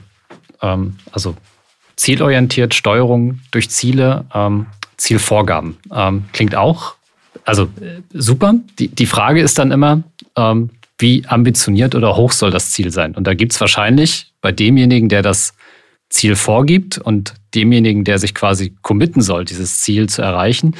[0.60, 1.36] ähm, also
[1.96, 4.66] zielorientiert Steuerung durch Ziele, ähm,
[4.96, 6.94] Zielvorgaben, ähm, klingt auch,
[7.44, 8.54] also äh, super.
[8.78, 10.02] Die, die Frage ist dann immer,
[10.98, 13.14] wie ambitioniert oder hoch soll das Ziel sein?
[13.14, 15.54] Und da gibt es wahrscheinlich bei demjenigen, der das
[16.14, 20.76] Ziel vorgibt und demjenigen, der sich quasi committen soll, dieses Ziel zu erreichen,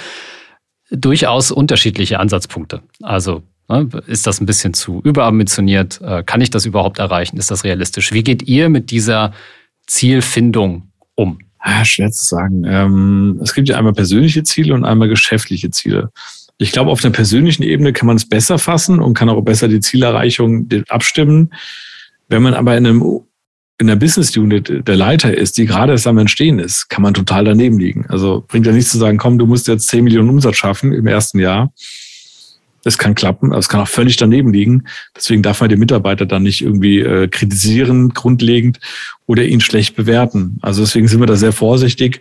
[0.90, 2.82] durchaus unterschiedliche Ansatzpunkte.
[3.02, 6.00] Also ne, ist das ein bisschen zu überambitioniert?
[6.00, 7.36] Äh, kann ich das überhaupt erreichen?
[7.36, 8.12] Ist das realistisch?
[8.12, 9.32] Wie geht ihr mit dieser
[9.88, 11.40] Zielfindung um?
[11.58, 12.62] Ah, schwer zu sagen.
[12.64, 16.10] Ähm, es gibt ja einmal persönliche Ziele und einmal geschäftliche Ziele.
[16.58, 19.66] Ich glaube, auf einer persönlichen Ebene kann man es besser fassen und kann auch besser
[19.66, 21.52] die Zielerreichung abstimmen.
[22.28, 23.22] Wenn man aber in einem
[23.78, 27.14] in der Business Unit der Leiter ist, die gerade erst am Entstehen ist, kann man
[27.14, 28.06] total daneben liegen.
[28.08, 31.06] Also bringt ja nichts zu sagen, komm, du musst jetzt 10 Millionen Umsatz schaffen im
[31.06, 31.72] ersten Jahr.
[32.84, 34.84] Das kann klappen, aber es kann auch völlig daneben liegen.
[35.16, 38.78] Deswegen darf man den Mitarbeiter dann nicht irgendwie äh, kritisieren, grundlegend
[39.26, 40.58] oder ihn schlecht bewerten.
[40.60, 42.20] Also deswegen sind wir da sehr vorsichtig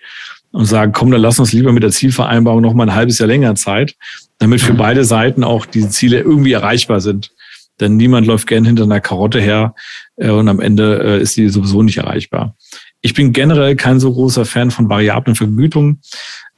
[0.51, 3.27] und sagen, komm, dann lass uns lieber mit der Zielvereinbarung noch mal ein halbes Jahr
[3.27, 3.95] länger Zeit,
[4.39, 4.77] damit für mhm.
[4.77, 7.32] beide Seiten auch diese Ziele irgendwie erreichbar sind.
[7.79, 9.75] Denn niemand läuft gern hinter einer Karotte her
[10.15, 12.55] äh, und am Ende äh, ist die sowieso nicht erreichbar.
[13.01, 16.01] Ich bin generell kein so großer Fan von variablen Vergütungen.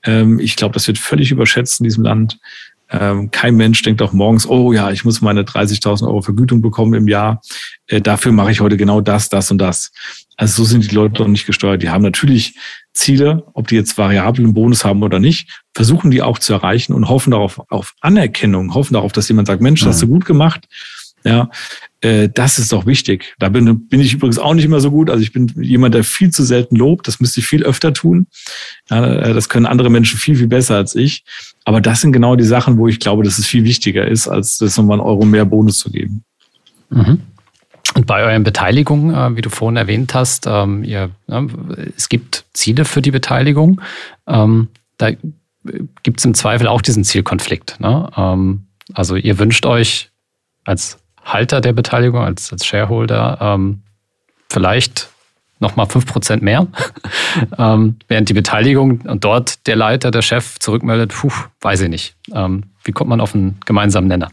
[0.04, 2.38] Ähm, ich glaube, das wird völlig überschätzt in diesem Land.
[2.92, 6.94] Ähm, kein Mensch denkt auch morgens, oh ja, ich muss meine 30.000 Euro Vergütung bekommen
[6.94, 7.42] im Jahr.
[7.88, 9.92] Äh, dafür mache ich heute genau das, das und das.
[10.38, 11.82] Also so sind die Leute doch nicht gesteuert.
[11.82, 12.56] Die haben natürlich
[12.94, 17.10] Ziele, ob die jetzt variablen Bonus haben oder nicht, versuchen die auch zu erreichen und
[17.10, 20.68] hoffen darauf auf Anerkennung, hoffen darauf, dass jemand sagt, Mensch, das hast du gut gemacht
[21.26, 21.50] Ja,
[22.02, 23.34] äh, das ist doch wichtig.
[23.40, 25.10] Da bin, bin ich übrigens auch nicht immer so gut.
[25.10, 27.08] Also ich bin jemand, der viel zu selten lobt.
[27.08, 28.28] Das müsste ich viel öfter tun.
[28.92, 31.24] Ja, äh, das können andere Menschen viel, viel besser als ich.
[31.64, 34.60] Aber das sind genau die Sachen, wo ich glaube, dass es viel wichtiger ist, als
[34.60, 36.24] das nochmal einen Euro mehr Bonus zu geben.
[36.92, 37.22] Mhm.
[37.96, 41.48] Und bei euren Beteiligungen, äh, wie du vorhin erwähnt hast, ähm, ihr, ne,
[41.98, 43.82] es gibt Ziele für die Beteiligung.
[44.28, 44.68] Ähm,
[45.00, 45.10] da
[46.04, 47.80] gibt es im Zweifel auch diesen Zielkonflikt.
[47.80, 48.10] Ne?
[48.16, 50.12] Ähm, also ihr wünscht euch
[50.66, 53.82] als Halter der Beteiligung, als, als Shareholder, ähm,
[54.50, 55.10] vielleicht
[55.60, 56.68] nochmal 5% mehr,
[57.58, 62.16] ähm, während die Beteiligung und dort der Leiter, der Chef zurückmeldet, puh, weiß ich nicht.
[62.34, 64.30] Ähm, wie kommt man auf einen gemeinsamen Nenner?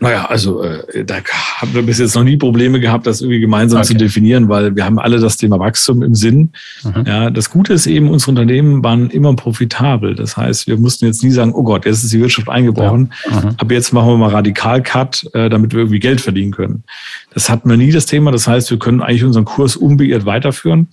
[0.00, 1.16] Naja, also äh, da
[1.56, 3.88] haben wir bis jetzt noch nie Probleme gehabt, das irgendwie gemeinsam okay.
[3.88, 6.52] zu definieren, weil wir haben alle das Thema Wachstum im Sinn.
[6.82, 7.04] Mhm.
[7.06, 10.14] Ja, das Gute ist eben, unsere Unternehmen waren immer profitabel.
[10.14, 13.40] Das heißt, wir mussten jetzt nie sagen, oh Gott, jetzt ist die Wirtschaft eingebrochen, ja.
[13.40, 13.50] mhm.
[13.56, 16.84] aber jetzt machen wir mal radikal Cut, äh, damit wir irgendwie Geld verdienen können.
[17.32, 18.30] Das hatten wir nie das Thema.
[18.30, 20.88] Das heißt, wir können eigentlich unseren Kurs unbeirrt weiterführen.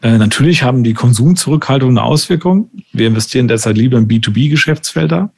[0.00, 2.70] Äh, natürlich haben die Konsumzurückhaltungen eine Auswirkung.
[2.92, 5.30] Wir investieren derzeit lieber in B2B-Geschäftsfelder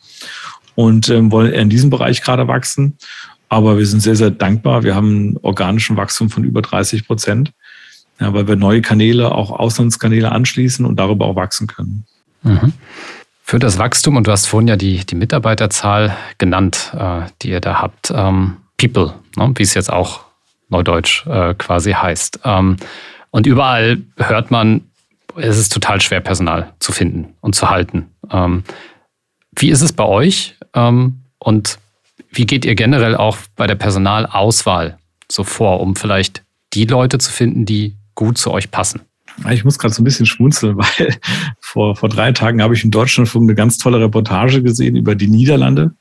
[0.74, 2.96] und ähm, wollen in diesem Bereich gerade wachsen.
[3.48, 4.85] Aber wir sind sehr, sehr dankbar.
[4.85, 7.52] Wir haben einen organischen Wachstum von über 30 Prozent,
[8.20, 12.04] ja, weil wir neue Kanäle, auch Auslandskanäle anschließen und darüber auch wachsen können.
[12.42, 12.72] Mhm.
[13.42, 17.61] Für das Wachstum, und du hast vorhin ja die, die Mitarbeiterzahl genannt, äh, die ihr
[17.61, 20.20] da habt, ähm, People, ne, wie es jetzt auch
[20.68, 22.40] neudeutsch äh, quasi heißt.
[22.44, 22.76] Ähm,
[23.33, 24.83] und überall hört man,
[25.37, 28.11] es ist total schwer, Personal zu finden und zu halten.
[28.30, 28.62] Ähm,
[29.56, 30.56] wie ist es bei euch?
[30.74, 31.78] Ähm, und
[32.33, 34.98] wie geht ihr generell auch bei der Personalauswahl
[35.30, 39.00] so vor, um vielleicht die Leute zu finden, die gut zu euch passen?
[39.50, 41.16] Ich muss gerade so ein bisschen schmunzeln, weil
[41.61, 45.28] vor, vor drei Tagen habe ich in Deutschlandfunk eine ganz tolle Reportage gesehen über die
[45.28, 45.92] Niederlande.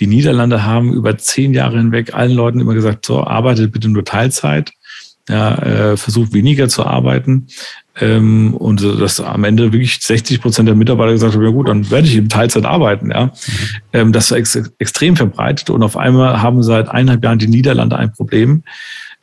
[0.00, 4.04] Die Niederlande haben über zehn Jahre hinweg allen Leuten immer gesagt, so, arbeitet bitte nur
[4.04, 4.72] Teilzeit,
[5.28, 7.46] ja, äh, versucht weniger zu arbeiten.
[8.00, 11.90] Ähm, und dass am Ende wirklich 60 Prozent der Mitarbeiter gesagt haben, ja gut, dann
[11.90, 13.10] werde ich eben Teilzeit arbeiten.
[13.10, 13.26] Ja.
[13.26, 13.32] Mhm.
[13.92, 17.96] Ähm, das war ex extrem verbreitet und auf einmal haben seit eineinhalb Jahren die Niederlande
[17.96, 18.64] ein Problem.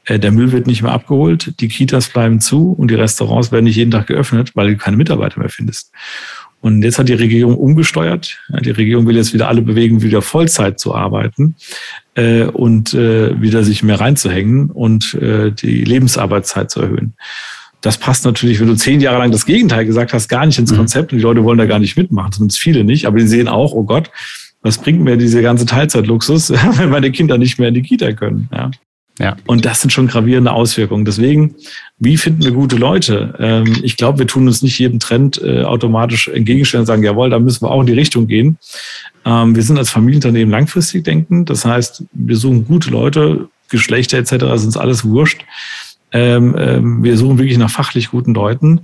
[0.06, 3.66] Äh, der Müll wird nicht mehr abgeholt, die Kitas bleiben zu und die Restaurants werden
[3.66, 5.92] nicht jeden Tag geöffnet, weil du keine Mitarbeiter mehr findest.
[6.62, 8.40] Und jetzt hat die Regierung umgesteuert.
[8.64, 11.56] Die Regierung will jetzt wieder alle bewegen, wieder Vollzeit zu arbeiten
[12.14, 17.14] äh, und äh, wieder sich mehr reinzuhängen und äh, die Lebensarbeitszeit zu erhöhen.
[17.82, 20.72] Das passt natürlich, wenn du zehn Jahre lang das Gegenteil gesagt hast, gar nicht ins
[20.72, 20.78] mhm.
[20.78, 23.48] Konzept und die Leute wollen da gar nicht mitmachen, zumindest viele nicht, aber die sehen
[23.48, 24.12] auch, oh Gott,
[24.62, 28.50] was bringt mir diese ganze Teilzeitluxus, wenn meine Kinder nicht mehr in die Kita können.
[28.54, 28.70] Ja.
[29.20, 29.36] Ja.
[29.46, 31.06] Und das sind schon gravierende Auswirkungen.
[31.06, 31.56] Deswegen,
[32.00, 33.36] wie finden wir gute Leute?
[33.40, 37.30] Ähm, ich glaube, wir tun uns nicht jedem Trend äh, automatisch entgegenstellen und sagen, jawohl,
[37.30, 38.58] da müssen wir auch in die Richtung gehen.
[39.26, 41.46] Ähm, wir sind als Familienunternehmen langfristig denken.
[41.46, 44.32] Das heißt, wir suchen gute Leute, Geschlechter etc.
[44.32, 45.46] ist uns alles wurscht.
[46.14, 48.82] Ähm, wir suchen wirklich nach fachlich guten Leuten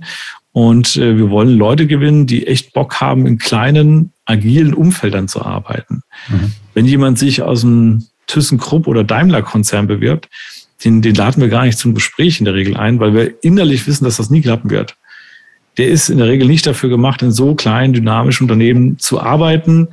[0.52, 5.42] und äh, wir wollen Leute gewinnen, die echt Bock haben, in kleinen, agilen Umfeldern zu
[5.42, 6.02] arbeiten.
[6.28, 6.52] Mhm.
[6.74, 10.28] Wenn jemand sich aus dem ThyssenKrupp oder Daimler-Konzern bewirbt,
[10.84, 13.86] den, den laden wir gar nicht zum Gespräch in der Regel ein, weil wir innerlich
[13.86, 14.96] wissen, dass das nie klappen wird.
[15.76, 19.88] Der ist in der Regel nicht dafür gemacht, in so kleinen, dynamischen Unternehmen zu arbeiten,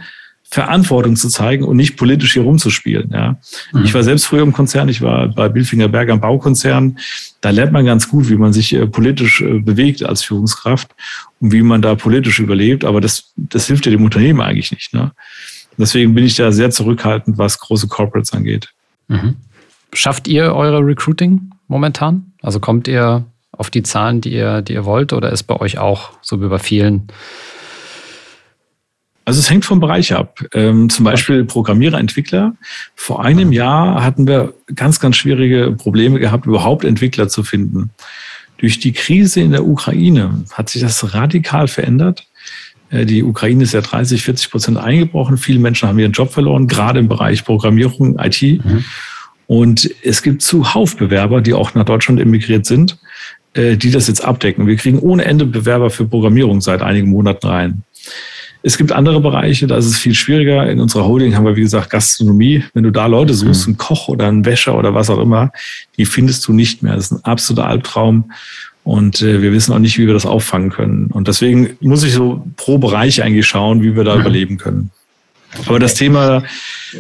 [0.50, 3.10] Verantwortung zu zeigen und nicht politisch hier rumzuspielen.
[3.12, 3.38] Ja.
[3.74, 3.84] Mhm.
[3.84, 7.00] Ich war selbst früher im Konzern, ich war bei Bilfinger Berger im Baukonzern.
[7.42, 10.92] Da lernt man ganz gut, wie man sich äh, politisch äh, bewegt als Führungskraft
[11.40, 12.86] und wie man da politisch überlebt.
[12.86, 14.94] Aber das, das hilft ja dem Unternehmen eigentlich nicht.
[14.94, 15.12] Ne?
[15.78, 18.70] Deswegen bin ich da sehr zurückhaltend, was große Corporates angeht.
[19.08, 19.36] Mhm.
[19.94, 22.34] Schafft ihr eure Recruiting momentan?
[22.42, 25.78] Also kommt ihr auf die Zahlen, die ihr, die ihr wollt, oder ist bei euch
[25.78, 27.08] auch so wie bei vielen
[29.28, 30.40] also es hängt vom Bereich ab.
[30.54, 32.56] Ähm, zum Beispiel Programmierer, Entwickler.
[32.94, 37.90] Vor einem Jahr hatten wir ganz, ganz schwierige Probleme gehabt, überhaupt Entwickler zu finden.
[38.60, 42.28] Durch die Krise in der Ukraine hat sich das radikal verändert.
[42.90, 45.38] Äh, die Ukraine ist ja 30, 40 Prozent eingebrochen.
[45.38, 48.42] Viele Menschen haben ihren Job verloren, gerade im Bereich Programmierung, IT.
[48.42, 48.84] Mhm.
[49.48, 52.98] Und es gibt zuhauf Bewerber, die auch nach Deutschland emigriert sind,
[53.54, 54.68] äh, die das jetzt abdecken.
[54.68, 57.84] Wir kriegen ohne Ende Bewerber für Programmierung seit einigen Monaten rein.
[58.64, 60.68] Es gibt andere Bereiche, da ist es viel schwieriger.
[60.68, 62.64] In unserer Holding haben wir, wie gesagt, Gastronomie.
[62.74, 63.74] Wenn du da Leute suchst, mhm.
[63.74, 65.52] einen Koch oder einen Wäscher oder was auch immer,
[65.98, 66.96] die findest du nicht mehr.
[66.96, 68.32] Das ist ein absoluter Albtraum.
[68.86, 71.08] Und äh, wir wissen auch nicht, wie wir das auffangen können.
[71.08, 74.22] Und deswegen muss ich so pro Bereich eigentlich schauen, wie wir da mhm.
[74.22, 74.92] überleben können.
[75.66, 76.44] Aber das Thema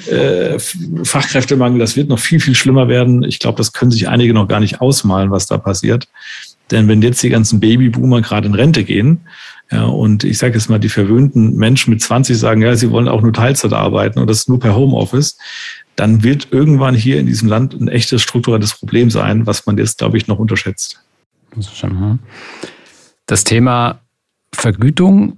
[0.10, 0.58] äh,
[1.04, 3.24] Fachkräftemangel, das wird noch viel, viel schlimmer werden.
[3.24, 6.08] Ich glaube, das können sich einige noch gar nicht ausmalen, was da passiert.
[6.72, 9.20] Denn wenn jetzt die ganzen Babyboomer gerade in Rente gehen,
[9.72, 13.08] Ja, und ich sage jetzt mal, die verwöhnten Menschen mit 20 sagen, ja, sie wollen
[13.08, 15.38] auch nur Teilzeit arbeiten und das nur per Homeoffice.
[15.96, 20.00] Dann wird irgendwann hier in diesem Land ein echtes strukturelles Problem sein, was man jetzt,
[20.00, 21.05] glaube ich, noch unterschätzt.
[23.26, 24.00] Das Thema
[24.54, 25.38] Vergütung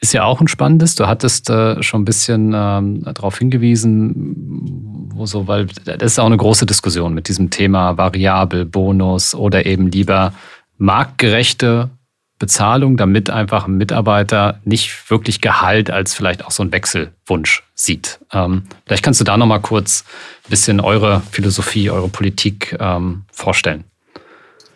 [0.00, 0.94] ist ja auch ein spannendes.
[0.94, 6.26] Du hattest äh, schon ein bisschen ähm, darauf hingewiesen, wo so, weil das ist auch
[6.26, 10.32] eine große Diskussion mit diesem Thema Variabel, Bonus oder eben lieber
[10.78, 11.90] marktgerechte
[12.38, 18.20] Bezahlung, damit einfach ein Mitarbeiter nicht wirklich Gehalt als vielleicht auch so ein Wechselwunsch sieht.
[18.32, 20.04] Ähm, vielleicht kannst du da nochmal kurz
[20.44, 23.84] ein bisschen eure Philosophie, eure Politik ähm, vorstellen.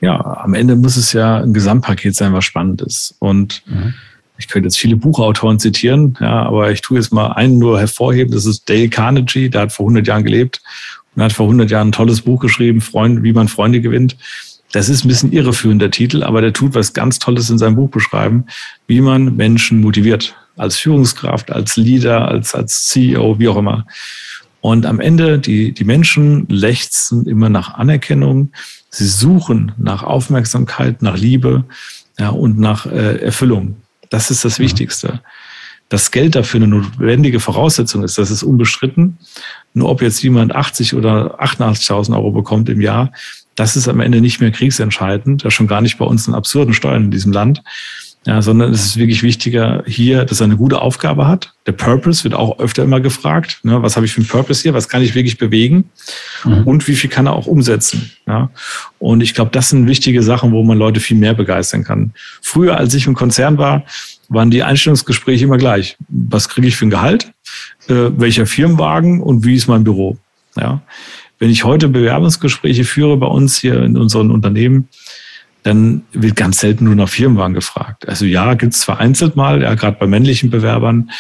[0.01, 3.15] Ja, am Ende muss es ja ein Gesamtpaket sein, was spannend ist.
[3.19, 3.95] Und mhm.
[4.39, 8.33] ich könnte jetzt viele Buchautoren zitieren, ja, aber ich tue jetzt mal einen nur hervorheben.
[8.33, 10.63] Das ist Dale Carnegie, der hat vor 100 Jahren gelebt
[11.15, 14.17] und hat vor 100 Jahren ein tolles Buch geschrieben, Freund, wie man Freunde gewinnt.
[14.73, 17.91] Das ist ein bisschen irreführender Titel, aber der tut was ganz Tolles in seinem Buch
[17.91, 18.47] beschreiben,
[18.87, 20.37] wie man Menschen motiviert.
[20.57, 23.87] Als Führungskraft, als Leader, als, als CEO, wie auch immer.
[24.61, 28.53] Und am Ende, die, die Menschen lechzen immer nach Anerkennung.
[28.91, 31.65] Sie suchen nach Aufmerksamkeit, nach Liebe
[32.19, 33.77] ja, und nach äh, Erfüllung.
[34.11, 34.65] Das ist das ja.
[34.65, 35.21] Wichtigste.
[35.89, 39.19] Das Geld dafür eine notwendige Voraussetzung ist, das ist unbestritten.
[39.75, 43.13] Nur ob jetzt jemand 80 oder 88.000 Euro bekommt im Jahr,
[43.57, 46.75] das ist am Ende nicht mehr kriegsentscheidend, das schon gar nicht bei uns in absurden
[46.75, 47.63] Steuern in diesem Land,
[48.27, 51.55] ja, sondern es ist wirklich wichtiger hier, dass er eine gute Aufgabe hat.
[51.67, 53.61] Der Purpose wird auch öfter immer gefragt.
[53.63, 54.75] Ne, was habe ich für einen Purpose hier?
[54.75, 55.91] Was kann ich wirklich bewegen?
[56.45, 56.65] Mhm.
[56.65, 58.11] Und wie viel kann er auch umsetzen?
[58.27, 58.51] Ja,
[58.99, 62.13] und ich glaube, das sind wichtige Sachen, wo man Leute viel mehr begeistern kann.
[62.43, 63.85] Früher, als ich im Konzern war,
[64.29, 65.97] waren die Einstellungsgespräche immer gleich.
[66.09, 67.33] Was kriege ich für ein Gehalt?
[67.89, 70.19] Äh, welcher Firmenwagen und wie ist mein Büro?
[70.57, 70.83] Ja.
[71.39, 74.89] Wenn ich heute Bewerbungsgespräche führe bei uns hier in unseren Unternehmen,
[75.63, 78.09] dann wird ganz selten nur nach Firmenwagen gefragt.
[78.09, 81.11] Also ja, gibt es vereinzelt mal, ja, gerade bei männlichen Bewerbern,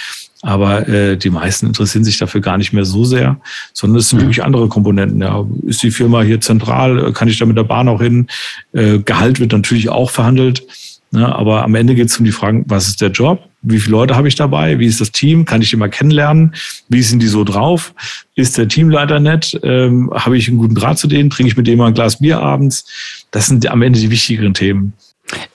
[0.42, 3.38] aber äh, die meisten interessieren sich dafür gar nicht mehr so sehr,
[3.72, 4.22] sondern es sind mhm.
[4.24, 5.20] wirklich andere Komponenten.
[5.20, 7.12] Ja, ist die Firma hier zentral?
[7.12, 8.26] Kann ich da mit der Bahn auch hin?
[8.72, 10.66] Äh, Gehalt wird natürlich auch verhandelt.
[11.12, 13.48] Ne, aber am Ende geht es um die Fragen, was ist der Job?
[13.62, 14.78] Wie viele Leute habe ich dabei?
[14.78, 15.44] Wie ist das Team?
[15.44, 16.54] Kann ich die mal kennenlernen?
[16.88, 17.92] Wie sind die so drauf?
[18.36, 19.58] Ist der Teamleiter nett?
[19.64, 21.28] Ähm, habe ich einen guten Draht zu denen?
[21.28, 23.19] Trinke ich mit denen mal ein Glas Bier abends?
[23.30, 24.94] Das sind am Ende die wichtigeren Themen.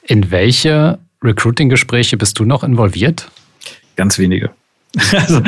[0.04, 3.30] In welche Recruiting-Gespräche bist du noch involviert?
[3.96, 4.52] Ganz wenige.
[5.12, 5.42] Also,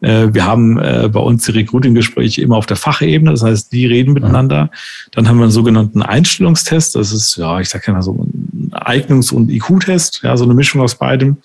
[0.00, 3.86] äh, wir haben äh, bei uns die Recruiting-Gespräche immer auf der Fachebene, das heißt, die
[3.86, 4.70] reden miteinander.
[5.12, 8.70] Dann haben wir einen sogenannten Einstellungstest, das ist, ja, ich sage ja mal so ein
[8.72, 11.38] Eignungs- und IQ-Test, ja, so eine Mischung aus beidem,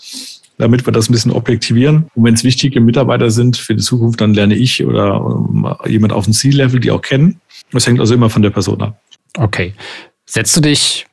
[0.57, 2.05] damit wir das ein bisschen objektivieren.
[2.13, 5.91] Und wenn es wichtige Mitarbeiter sind für die Zukunft, dann lerne ich oder um, ähm,
[5.91, 7.41] jemand auf dem C-Level, die auch kennen.
[7.71, 8.99] Das hängt also immer von der Person ab.
[9.37, 9.73] Okay.
[10.25, 11.05] Setzt du dich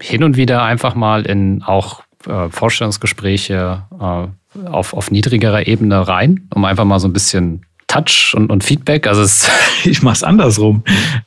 [0.00, 6.48] hin und wieder einfach mal in auch äh, Vorstellungsgespräche äh, auf, auf niedrigerer Ebene rein,
[6.54, 9.06] um einfach mal so ein bisschen Touch und, und Feedback?
[9.06, 9.50] Also es
[9.84, 10.82] ich mache es andersrum.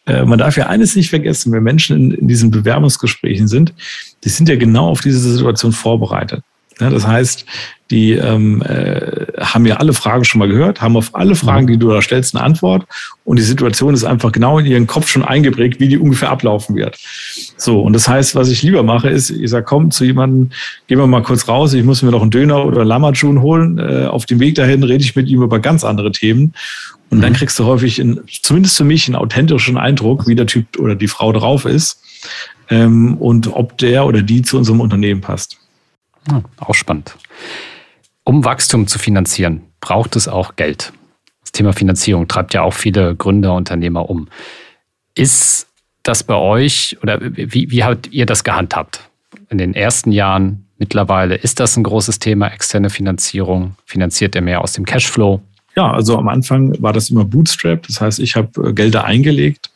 [0.06, 3.74] Äh, man darf ja eines nicht vergessen, wenn Menschen in, in diesen Bewerbungsgesprächen sind,
[4.24, 6.44] die sind ja genau auf diese Situation vorbereitet.
[6.80, 7.46] Ja, das heißt,
[7.92, 11.72] die ähm, äh, haben ja alle Fragen schon mal gehört, haben auf alle Fragen, mhm.
[11.72, 12.86] die du da stellst, eine Antwort.
[13.26, 16.76] Und die Situation ist einfach genau in ihren Kopf schon eingeprägt, wie die ungefähr ablaufen
[16.76, 16.98] wird.
[17.58, 20.52] So, und das heißt, was ich lieber mache, ist, ich sage, komm zu jemandem,
[20.88, 23.80] gehen wir mal kurz raus, ich muss mir noch einen Döner oder Lammertschun holen.
[23.80, 26.54] Äh, auf dem Weg dahin rede ich mit ihm über ganz andere Themen.
[27.10, 27.38] Und dann mhm.
[27.38, 31.08] kriegst du häufig, in, zumindest für mich, einen authentischen Eindruck, wie der Typ oder die
[31.08, 32.00] Frau drauf ist
[32.70, 35.59] ähm, und ob der oder die zu unserem Unternehmen passt.
[36.30, 37.16] Ja, auch spannend.
[38.24, 40.94] Um Wachstum zu finanzieren, braucht es auch Geld.
[41.42, 44.28] Das Thema Finanzierung treibt ja auch viele Gründer, Unternehmer um.
[45.16, 45.68] Ist
[46.04, 49.10] das bei euch oder wie, wie habt ihr das gehandhabt?
[49.50, 53.76] In den ersten Jahren mittlerweile, ist das ein großes Thema, externe Finanzierung?
[53.86, 55.42] Finanziert ihr mehr aus dem Cashflow?
[55.76, 57.86] Ja, also am Anfang war das immer Bootstrap.
[57.88, 59.70] Das heißt, ich habe äh, Gelder eingelegt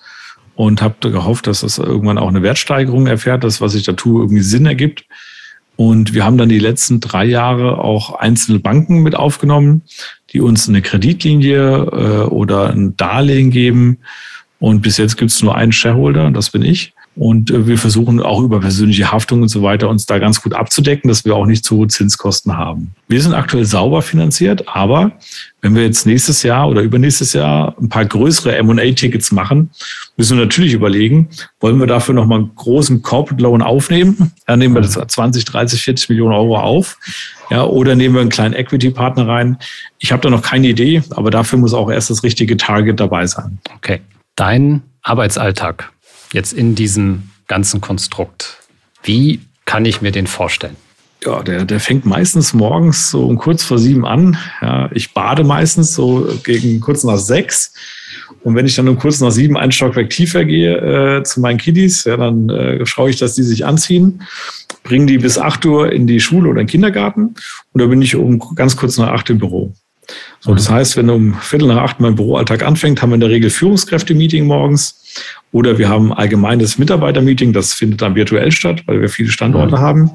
[0.56, 4.22] und habe gehofft, dass das irgendwann auch eine Wertsteigerung erfährt, dass was ich da tue
[4.22, 5.06] irgendwie Sinn ergibt.
[5.76, 9.82] Und wir haben dann die letzten drei Jahre auch einzelne Banken mit aufgenommen,
[10.32, 13.98] die uns eine Kreditlinie äh, oder ein Darlehen geben.
[14.60, 16.94] Und bis jetzt gibt es nur einen Shareholder, das bin ich.
[17.16, 20.54] Und äh, wir versuchen auch über persönliche Haftung und so weiter uns da ganz gut
[20.54, 22.96] abzudecken, dass wir auch nicht zu hohe Zinskosten haben.
[23.08, 25.12] Wir sind aktuell sauber finanziert, aber
[25.62, 29.70] wenn wir jetzt nächstes Jahr oder übernächstes Jahr ein paar größere M&A-Tickets machen,
[30.18, 34.32] müssen wir natürlich überlegen, wollen wir dafür nochmal einen großen Corporate Loan aufnehmen?
[34.48, 36.98] Dann nehmen wir das 20, 30, 40 Millionen Euro auf.
[37.52, 39.58] Ja, oder nehmen wir einen kleinen Equity-Partner rein.
[40.00, 43.28] Ich habe da noch keine Idee, aber dafür muss auch erst das richtige Target dabei
[43.28, 43.60] sein.
[43.76, 44.02] Okay.
[44.36, 45.92] Dein Arbeitsalltag
[46.34, 48.58] jetzt in diesem ganzen Konstrukt.
[49.04, 50.76] Wie kann ich mir den vorstellen?
[51.26, 54.38] Ja, der, der fängt meistens morgens so um kurz vor sieben an.
[54.62, 57.74] Ja, ich bade meistens so gegen kurz nach sechs.
[58.44, 61.58] Und wenn ich dann um kurz nach sieben einen Stockwerk tiefer gehe äh, zu meinen
[61.58, 64.24] Kiddies, ja, dann äh, schaue ich, dass die sich anziehen,
[64.84, 67.36] bringe die bis acht Uhr in die Schule oder in den Kindergarten
[67.72, 69.74] und da bin ich um ganz kurz nach acht im Büro.
[70.42, 73.30] So, das heißt, wenn um Viertel nach acht mein Büroalltag anfängt, haben wir in der
[73.30, 75.03] Regel Führungskräfte-Meeting morgens
[75.52, 79.82] oder wir haben allgemeines Mitarbeiter-Meeting, das findet dann virtuell statt, weil wir viele Standorte mhm.
[79.82, 80.12] haben.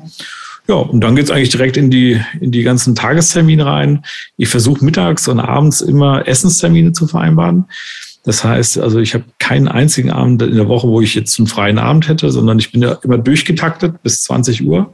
[0.68, 4.04] Ja, und dann geht's eigentlich direkt in die, in die ganzen Tagestermine rein.
[4.36, 7.64] Ich versuche mittags und abends immer Essenstermine zu vereinbaren.
[8.24, 11.46] Das heißt, also ich habe keinen einzigen Abend in der Woche, wo ich jetzt einen
[11.46, 14.92] freien Abend hätte, sondern ich bin ja immer durchgetaktet bis 20 Uhr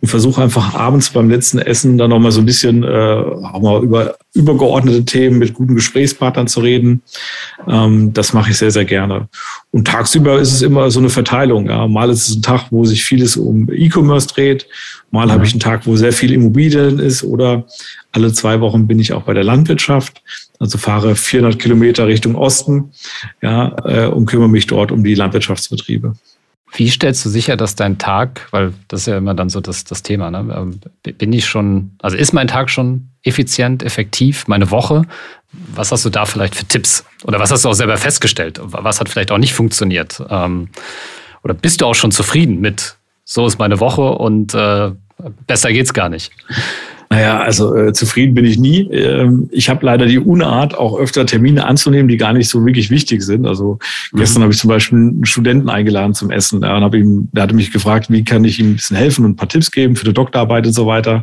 [0.00, 3.82] und versuche einfach abends beim letzten Essen dann nochmal so ein bisschen äh, auch mal
[3.82, 7.02] über übergeordnete Themen mit guten Gesprächspartnern zu reden.
[7.68, 9.28] Ähm, das mache ich sehr, sehr gerne.
[9.70, 11.70] Und tagsüber ist es immer so eine Verteilung.
[11.70, 11.86] Ja.
[11.86, 14.66] Mal ist es ein Tag, wo sich vieles um E-Commerce dreht.
[15.10, 17.22] Mal habe ich einen Tag, wo sehr viel Immobilien ist.
[17.22, 17.64] Oder
[18.12, 20.20] alle zwei Wochen bin ich auch bei der Landwirtschaft.
[20.58, 22.90] Also fahre 400 Kilometer Richtung Osten
[23.40, 26.14] ja, äh, und kümmere mich dort um die Landwirtschaftsbetriebe.
[26.76, 29.84] Wie stellst du sicher, dass dein Tag, weil das ist ja immer dann so das,
[29.84, 30.52] das Thema, ne?
[30.56, 30.80] Ähm,
[31.16, 35.02] bin ich schon, also ist mein Tag schon effizient, effektiv, meine Woche?
[35.74, 37.04] Was hast du da vielleicht für Tipps?
[37.22, 38.58] Oder was hast du auch selber festgestellt?
[38.60, 40.20] Was hat vielleicht auch nicht funktioniert?
[40.28, 40.68] Ähm,
[41.44, 44.90] oder bist du auch schon zufrieden mit, so ist meine Woche und äh,
[45.46, 46.32] besser geht's gar nicht?
[47.14, 48.90] Naja, also äh, zufrieden bin ich nie.
[48.90, 52.90] Ähm, ich habe leider die Unart, auch öfter Termine anzunehmen, die gar nicht so wirklich
[52.90, 53.46] wichtig sind.
[53.46, 53.78] Also
[54.10, 54.18] mhm.
[54.18, 56.62] gestern habe ich zum Beispiel einen Studenten eingeladen zum Essen.
[56.62, 59.24] Ja, und hab ihm, der hatte mich gefragt, wie kann ich ihm ein bisschen helfen
[59.24, 61.22] und ein paar Tipps geben für die Doktorarbeit und so weiter.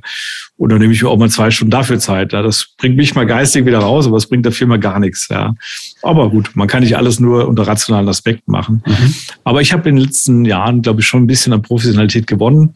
[0.61, 2.33] Und dann nehme ich mir auch mal zwei Stunden dafür Zeit.
[2.33, 2.43] Ja.
[2.43, 5.27] Das bringt mich mal geistig wieder raus, aber es bringt der Firma gar nichts.
[5.27, 5.55] Ja.
[6.03, 8.83] Aber gut, man kann nicht alles nur unter rationalen Aspekten machen.
[8.85, 9.15] Mhm.
[9.43, 12.75] Aber ich habe in den letzten Jahren, glaube ich, schon ein bisschen an Professionalität gewonnen.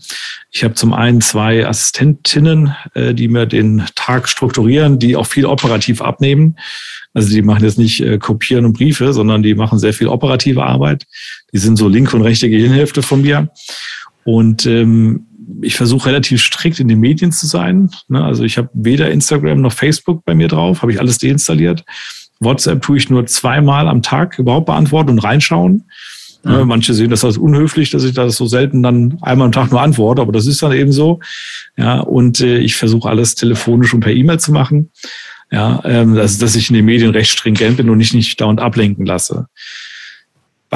[0.49, 5.45] Ich habe zum einen zwei Assistentinnen, äh, die mir den Tag strukturieren, die auch viel
[5.45, 6.57] operativ abnehmen.
[7.13, 10.63] Also die machen jetzt nicht äh, Kopieren und Briefe, sondern die machen sehr viel operative
[10.63, 11.05] Arbeit.
[11.53, 13.51] Die sind so linke und rechte Gehirnhälfte von mir.
[14.23, 15.27] Und ähm,
[15.61, 17.89] ich versuche relativ strikt in den Medien zu sein.
[18.07, 18.23] Ne?
[18.23, 21.83] Also ich habe weder Instagram noch Facebook bei mir drauf, habe ich alles deinstalliert.
[22.39, 25.85] WhatsApp tue ich nur zweimal am Tag überhaupt beantworten und reinschauen.
[26.43, 26.59] Ja.
[26.59, 26.65] Ne?
[26.65, 29.81] Manche sehen das als unhöflich, dass ich das so selten dann einmal am Tag nur
[29.81, 31.19] antworte, aber das ist dann eben so.
[31.77, 34.91] Ja, und äh, ich versuche alles telefonisch und per E-Mail zu machen.
[35.51, 38.59] Ja, ähm, also, dass ich in den Medien recht stringent bin und ich nicht dauernd
[38.59, 39.47] ablenken lasse.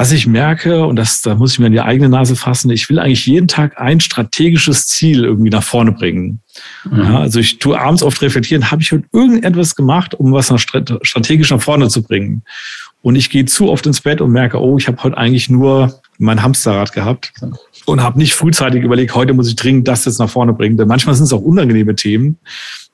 [0.00, 2.88] Was ich merke, und das, da muss ich mir in die eigene Nase fassen, ich
[2.88, 6.40] will eigentlich jeden Tag ein strategisches Ziel irgendwie nach vorne bringen.
[6.90, 7.02] Mhm.
[7.02, 10.58] Ja, also ich tue abends oft reflektieren, habe ich heute irgendetwas gemacht, um was nach
[10.58, 12.44] strategisch nach vorne zu bringen?
[13.02, 16.00] Und ich gehe zu oft ins Bett und merke, oh, ich habe heute eigentlich nur
[16.16, 17.34] mein Hamsterrad gehabt
[17.90, 20.76] und habe nicht frühzeitig überlegt, heute muss ich dringend das jetzt nach vorne bringen.
[20.76, 22.38] Denn manchmal sind es auch unangenehme Themen.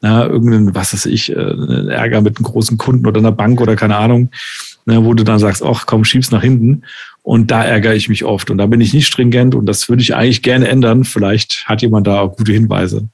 [0.02, 3.76] Ja, irgendein, was weiß ich, äh, Ärger mit einem großen Kunden oder einer Bank oder
[3.76, 4.30] keine Ahnung
[4.86, 6.82] ne, wo du dann sagst, ach komm, schieb's nach hinten.
[7.22, 8.50] Und da ärgere ich mich oft.
[8.50, 11.04] Und da bin ich nicht stringent und das würde ich eigentlich gerne ändern.
[11.04, 13.08] Vielleicht hat jemand da auch gute Hinweise.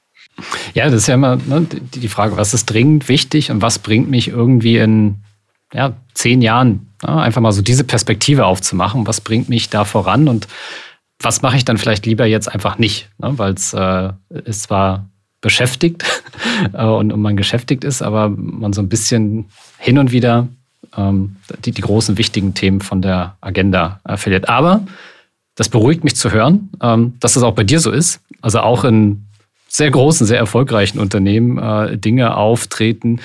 [0.73, 4.09] Ja, das ist ja immer ne, die Frage, was ist dringend wichtig und was bringt
[4.09, 5.15] mich irgendwie in
[5.73, 9.05] ja, zehn Jahren ne, einfach mal so diese Perspektive aufzumachen.
[9.07, 10.47] Was bringt mich da voran und
[11.23, 14.09] was mache ich dann vielleicht lieber jetzt einfach nicht, ne, weil es äh,
[14.45, 15.09] ist zwar
[15.41, 16.03] beschäftigt
[16.73, 19.45] äh, und, und man beschäftigt ist, aber man so ein bisschen
[19.77, 20.47] hin und wieder
[20.97, 24.49] ähm, die, die großen wichtigen Themen von der Agenda äh, verliert.
[24.49, 24.85] Aber
[25.55, 28.21] das beruhigt mich zu hören, ähm, dass das auch bei dir so ist.
[28.41, 29.25] Also auch in
[29.67, 33.19] sehr großen, sehr erfolgreichen Unternehmen äh, Dinge auftreten,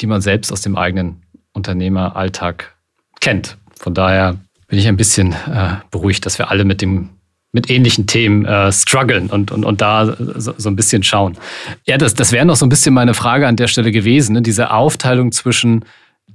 [0.00, 2.74] die man selbst aus dem eigenen Unternehmeralltag
[3.20, 3.56] kennt.
[3.78, 4.36] Von daher
[4.68, 7.10] bin ich ein bisschen äh, beruhigt, dass wir alle mit dem
[7.54, 11.38] mit ähnlichen Themen äh, strugglen und, und, und da so, so ein bisschen schauen.
[11.86, 14.42] Ja, das, das wäre noch so ein bisschen meine Frage an der Stelle gewesen, ne?
[14.42, 15.84] diese Aufteilung zwischen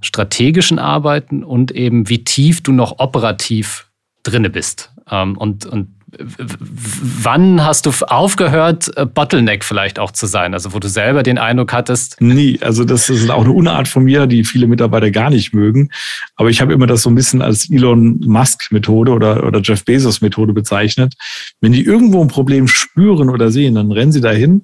[0.02, 3.90] strategischen Arbeiten und eben wie tief du noch operativ
[4.24, 4.92] drinne bist.
[5.12, 10.54] Ähm, und, und wann hast du aufgehört, äh, Bottleneck vielleicht auch zu sein?
[10.54, 12.20] Also wo du selber den Eindruck hattest?
[12.22, 12.60] Nie.
[12.62, 15.90] Also das ist auch eine Unart von mir, die viele Mitarbeiter gar nicht mögen.
[16.36, 19.86] Aber ich habe immer das so ein bisschen als Elon Musk Methode oder, oder Jeff
[19.86, 21.16] Bezos Methode bezeichnet.
[21.62, 24.64] Wenn die irgendwo ein Problem spüren oder sehen, dann rennen sie dahin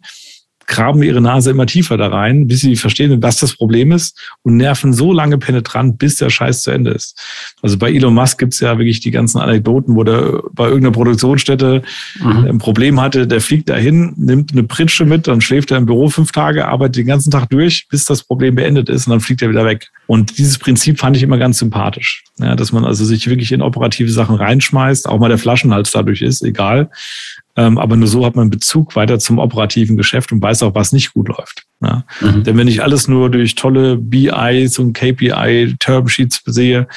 [0.68, 4.57] graben ihre Nase immer tiefer da rein, bis sie verstehen, was das Problem ist und
[4.57, 7.20] nerven so lange penetrant, bis der Scheiß zu Ende ist.
[7.61, 11.84] Also bei Elon Musk gibt's ja wirklich die ganzen Anekdoten, wo der bei irgendeiner Produktionsstätte
[12.20, 12.45] mhm.
[12.45, 16.09] ein Problem hatte, der fliegt dahin, nimmt eine Pritsche mit, dann schläft er im Büro
[16.09, 19.41] fünf Tage, arbeitet den ganzen Tag durch, bis das Problem beendet ist und dann fliegt
[19.41, 19.89] er wieder weg.
[20.07, 23.61] Und dieses Prinzip fand ich immer ganz sympathisch, ja, dass man also sich wirklich in
[23.61, 26.89] operative Sachen reinschmeißt, auch mal der Flaschenhals dadurch ist, egal
[27.56, 31.14] aber nur so hat man Bezug weiter zum operativen Geschäft und weiß auch, was nicht
[31.14, 31.64] gut läuft.
[31.82, 32.03] Ja.
[32.20, 32.43] Mhm.
[32.43, 36.88] Denn wenn ich alles nur durch tolle BIs und KPI, Termsheets sehe,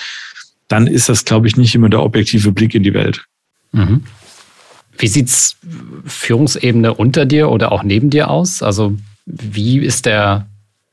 [0.66, 3.24] dann ist das, glaube ich, nicht immer der objektive Blick in die Welt.
[3.72, 4.02] Mhm.
[4.98, 5.56] Wie sieht's
[6.04, 8.62] Führungsebene unter dir oder auch neben dir aus?
[8.62, 8.96] Also
[9.26, 10.46] wie ist der,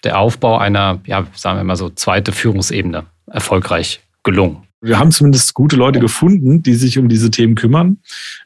[0.03, 4.57] der Aufbau einer, ja, sagen wir mal so, zweite Führungsebene erfolgreich gelungen?
[4.85, 7.97] Wir haben zumindest gute Leute gefunden, die sich um diese Themen kümmern.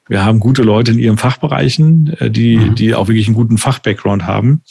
[0.07, 2.75] Wir haben gute Leute in ihren Fachbereichen, äh, die, mhm.
[2.75, 4.61] die auch wirklich einen guten Fachbackground haben.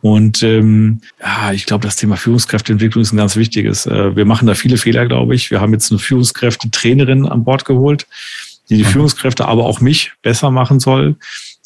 [0.00, 3.86] Und ähm, ja, ich glaube, das Thema Führungskräfteentwicklung ist ein ganz wichtiges.
[3.86, 5.50] Äh, wir machen da viele Fehler, glaube ich.
[5.52, 8.06] Wir haben jetzt eine Führungskräftetrainerin an Bord geholt,
[8.68, 8.88] die die mhm.
[8.88, 11.16] Führungskräfte, aber auch mich besser machen soll,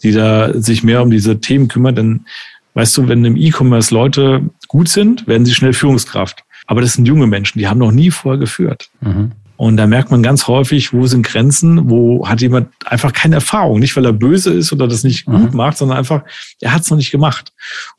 [0.03, 1.97] die da sich mehr um diese Themen kümmert.
[1.97, 2.27] Denn
[2.75, 6.45] weißt du, wenn im E-Commerce Leute gut sind, werden sie schnell Führungskraft.
[6.67, 8.91] Aber das sind junge Menschen, die haben noch nie vorher geführt.
[9.01, 9.33] Mhm.
[9.57, 13.79] Und da merkt man ganz häufig, wo sind Grenzen, wo hat jemand einfach keine Erfahrung.
[13.79, 15.43] Nicht, weil er böse ist oder das nicht mhm.
[15.43, 16.23] gut macht, sondern einfach,
[16.61, 17.53] er hat es noch nicht gemacht.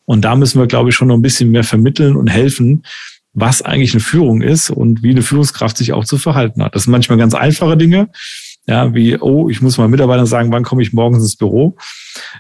[0.03, 2.83] Und da müssen wir, glaube ich, schon noch ein bisschen mehr vermitteln und helfen,
[3.33, 6.75] was eigentlich eine Führung ist und wie eine Führungskraft sich auch zu verhalten hat.
[6.75, 8.09] Das sind manchmal ganz einfache Dinge,
[8.65, 11.75] ja, wie, oh, ich muss mal Mitarbeitern sagen, wann komme ich morgens ins Büro,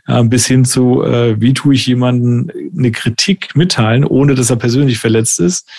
[0.07, 4.55] ja, bis hin zu, äh, wie tue ich jemanden eine Kritik mitteilen, ohne dass er
[4.55, 5.69] persönlich verletzt ist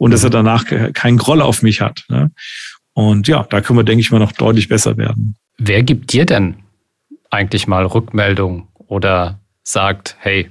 [0.00, 2.04] und dass er danach keinen Groll auf mich hat.
[2.08, 2.30] Ne?
[2.94, 5.36] Und ja, da können wir, denke ich mal, noch deutlich besser werden.
[5.58, 6.56] Wer gibt dir denn
[7.28, 10.50] eigentlich mal Rückmeldung oder sagt, hey,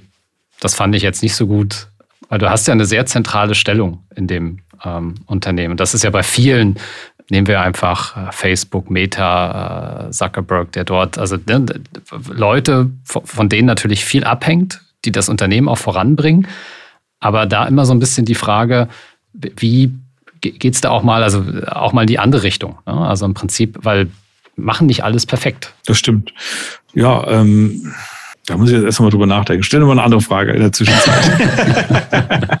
[0.60, 1.88] das fand ich jetzt nicht so gut?
[2.28, 5.76] Weil du hast ja eine sehr zentrale Stellung in dem ähm, Unternehmen.
[5.76, 6.76] Das ist ja bei vielen,
[7.28, 11.66] nehmen wir einfach äh, Facebook, Meta, äh, Zuckerberg, der dort, also ne,
[12.28, 16.46] Leute, von denen natürlich viel abhängt, die das Unternehmen auch voranbringen.
[17.18, 18.88] Aber da immer so ein bisschen die Frage,
[19.32, 19.92] wie
[20.40, 22.78] geht es da auch mal, also auch mal in die andere Richtung?
[22.86, 22.92] Ne?
[22.92, 24.08] Also im Prinzip, weil
[24.56, 25.72] machen nicht alles perfekt.
[25.86, 26.32] Das stimmt.
[26.94, 27.92] Ja, ähm,
[28.46, 29.62] da muss ich jetzt erstmal drüber nachdenken.
[29.62, 32.60] Stell dir mal eine andere Frage in der Zwischenzeit.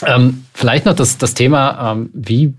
[0.06, 2.54] ähm, vielleicht noch das, das Thema, ähm, wie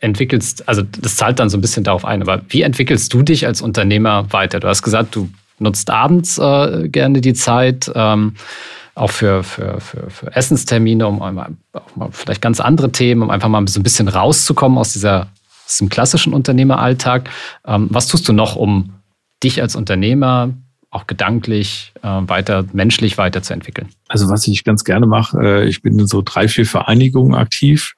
[0.00, 3.46] entwickelst, also das zahlt dann so ein bisschen darauf ein, aber wie entwickelst du dich
[3.46, 4.58] als Unternehmer weiter?
[4.58, 7.90] Du hast gesagt, du nutzt abends äh, gerne die Zeit.
[7.94, 8.34] Ähm,
[8.94, 11.32] auch für, für, für, für Essenstermine, um auch
[11.96, 15.28] mal vielleicht ganz andere Themen, um einfach mal so ein bisschen rauszukommen aus dieser,
[15.66, 17.30] aus diesem klassischen Unternehmeralltag.
[17.66, 18.92] Ähm, was tust du noch, um
[19.42, 20.50] dich als Unternehmer
[20.90, 23.88] auch gedanklich äh, weiter, menschlich weiterzuentwickeln?
[24.08, 27.94] Also was ich ganz gerne mache, äh, ich bin in so drei, vier Vereinigungen aktiv.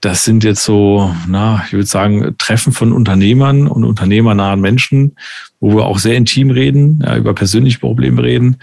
[0.00, 5.16] Das sind jetzt so, na, ich würde sagen, Treffen von Unternehmern und unternehmernahen Menschen,
[5.60, 8.58] wo wir auch sehr intim reden, ja, über persönliche Probleme reden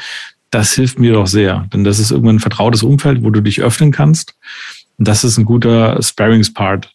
[0.52, 1.66] das hilft mir doch sehr.
[1.74, 4.36] Denn das ist irgendwann ein vertrautes Umfeld, wo du dich öffnen kannst.
[4.98, 6.94] Und das ist ein guter Sparings-Part.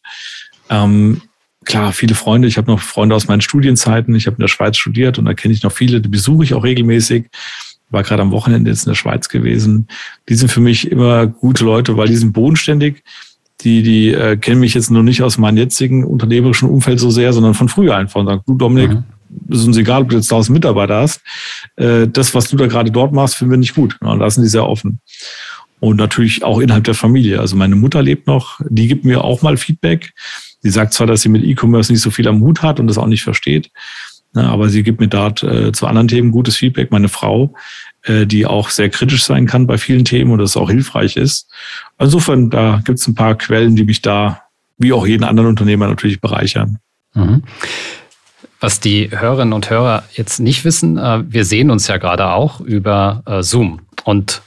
[0.69, 1.23] Ähm,
[1.65, 2.47] klar, viele Freunde.
[2.49, 4.15] Ich habe noch Freunde aus meinen Studienzeiten.
[4.15, 6.55] Ich habe in der Schweiz studiert und da kenne ich noch viele, die besuche ich
[6.55, 7.27] auch regelmäßig.
[7.89, 9.89] War gerade am Wochenende jetzt in der Schweiz gewesen.
[10.29, 13.03] Die sind für mich immer gute Leute, weil die sind bodenständig.
[13.63, 17.33] Die, die äh, kennen mich jetzt nur nicht aus meinem jetzigen unternehmerischen Umfeld so sehr,
[17.33, 19.05] sondern von früher einfach und sagen, du Dominik, mhm
[19.49, 21.23] ist uns egal, ob du jetzt 1000 Mitarbeiter hast.
[21.77, 23.97] Äh, das, was du da gerade dort machst, finden wir nicht gut.
[24.01, 25.01] Und da sind die sehr offen.
[25.81, 27.41] Und natürlich auch innerhalb der Familie.
[27.41, 30.13] Also meine Mutter lebt noch, die gibt mir auch mal Feedback.
[30.65, 32.99] Die sagt zwar, dass sie mit E-Commerce nicht so viel am Hut hat und das
[32.99, 33.71] auch nicht versteht,
[34.35, 36.91] ne, aber sie gibt mir dort äh, zu anderen Themen gutes Feedback.
[36.91, 37.55] Meine Frau,
[38.03, 41.49] äh, die auch sehr kritisch sein kann bei vielen Themen und das auch hilfreich ist.
[41.99, 44.43] Insofern, da gibt es ein paar Quellen, die mich da,
[44.79, 46.79] wie auch jeden anderen Unternehmer, natürlich bereichern.
[47.15, 47.43] Mhm.
[48.61, 52.61] Was die Hörerinnen und Hörer jetzt nicht wissen, äh, wir sehen uns ja gerade auch
[52.61, 53.81] über äh, Zoom.
[54.05, 54.43] Und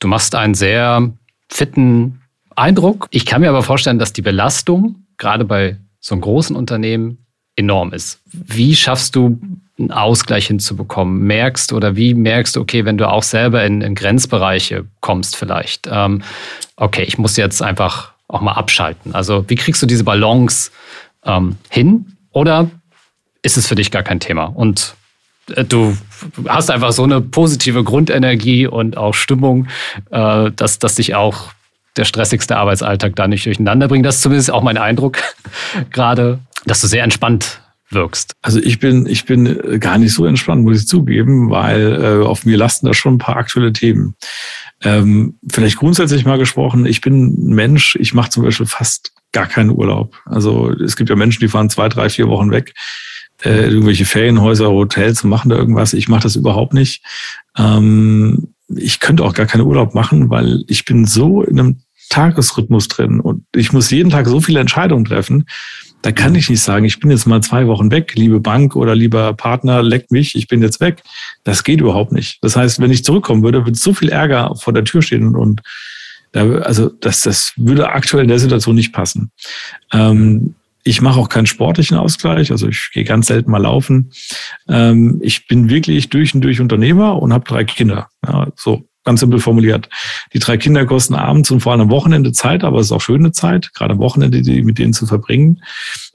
[0.00, 1.10] du machst einen sehr
[1.48, 2.20] fitten
[2.56, 3.06] Eindruck.
[3.10, 7.24] Ich kann mir aber vorstellen, dass die Belastung gerade bei so einem großen Unternehmen
[7.56, 8.20] enorm ist.
[8.32, 9.38] Wie schaffst du
[9.78, 11.22] einen Ausgleich hinzubekommen?
[11.22, 15.88] Merkst oder wie merkst du, okay, wenn du auch selber in, in Grenzbereiche kommst vielleicht,
[15.90, 16.22] ähm,
[16.76, 19.14] okay, ich muss jetzt einfach auch mal abschalten.
[19.14, 20.70] Also wie kriegst du diese Balance
[21.24, 22.16] ähm, hin?
[22.30, 22.70] Oder
[23.42, 24.44] ist es für dich gar kein Thema.
[24.44, 24.94] Und
[25.54, 25.96] äh, du
[26.48, 29.68] hast einfach so eine positive Grundenergie und auch Stimmung,
[30.10, 31.52] äh, dass, dass dich auch
[31.96, 34.06] der stressigste Arbeitsalltag da nicht durcheinander bringt.
[34.06, 35.18] Das ist zumindest auch mein Eindruck
[35.90, 38.36] gerade, dass du sehr entspannt wirkst.
[38.40, 42.46] Also ich bin, ich bin gar nicht so entspannt, muss ich zugeben, weil äh, auf
[42.46, 44.14] mir lasten da schon ein paar aktuelle Themen.
[44.82, 49.46] Ähm, vielleicht grundsätzlich mal gesprochen, ich bin ein Mensch, ich mache zum Beispiel fast gar
[49.46, 50.16] keinen Urlaub.
[50.24, 52.72] Also es gibt ja Menschen, die fahren zwei, drei, vier Wochen weg
[53.44, 55.92] äh, irgendwelche Ferienhäuser, Hotels und machen da irgendwas.
[55.92, 57.02] Ich mache das überhaupt nicht.
[57.56, 61.76] Ähm, ich könnte auch gar keinen Urlaub machen, weil ich bin so in einem
[62.08, 65.46] Tagesrhythmus drin und ich muss jeden Tag so viele Entscheidungen treffen.
[66.02, 68.94] Da kann ich nicht sagen, ich bin jetzt mal zwei Wochen weg, liebe Bank oder
[68.94, 71.02] lieber Partner, leck mich, ich bin jetzt weg.
[71.44, 72.38] Das geht überhaupt nicht.
[72.42, 75.62] Das heißt, wenn ich zurückkommen würde, würde so viel Ärger vor der Tür stehen und
[76.32, 79.30] da, also das, das würde aktuell in der Situation nicht passen.
[79.92, 80.54] Ähm,
[80.84, 84.12] ich mache auch keinen sportlichen Ausgleich, also ich gehe ganz selten mal laufen.
[84.68, 88.08] Ähm, ich bin wirklich durch und durch Unternehmer und habe drei Kinder.
[88.26, 89.88] Ja, so ganz simpel formuliert.
[90.32, 93.00] Die drei Kinder kosten abends und vor allem am Wochenende Zeit, aber es ist auch
[93.00, 95.62] schöne Zeit, gerade am Wochenende die mit denen zu verbringen.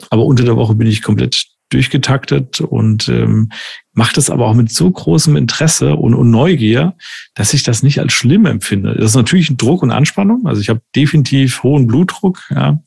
[0.09, 3.49] Aber unter der Woche bin ich komplett durchgetaktet und ähm,
[3.93, 6.95] mache das aber auch mit so großem Interesse und, und Neugier,
[7.33, 8.95] dass ich das nicht als schlimm empfinde.
[8.95, 10.45] Das ist natürlich ein Druck und Anspannung.
[10.45, 12.41] Also ich habe definitiv hohen Blutdruck.
[12.49, 12.81] Ja.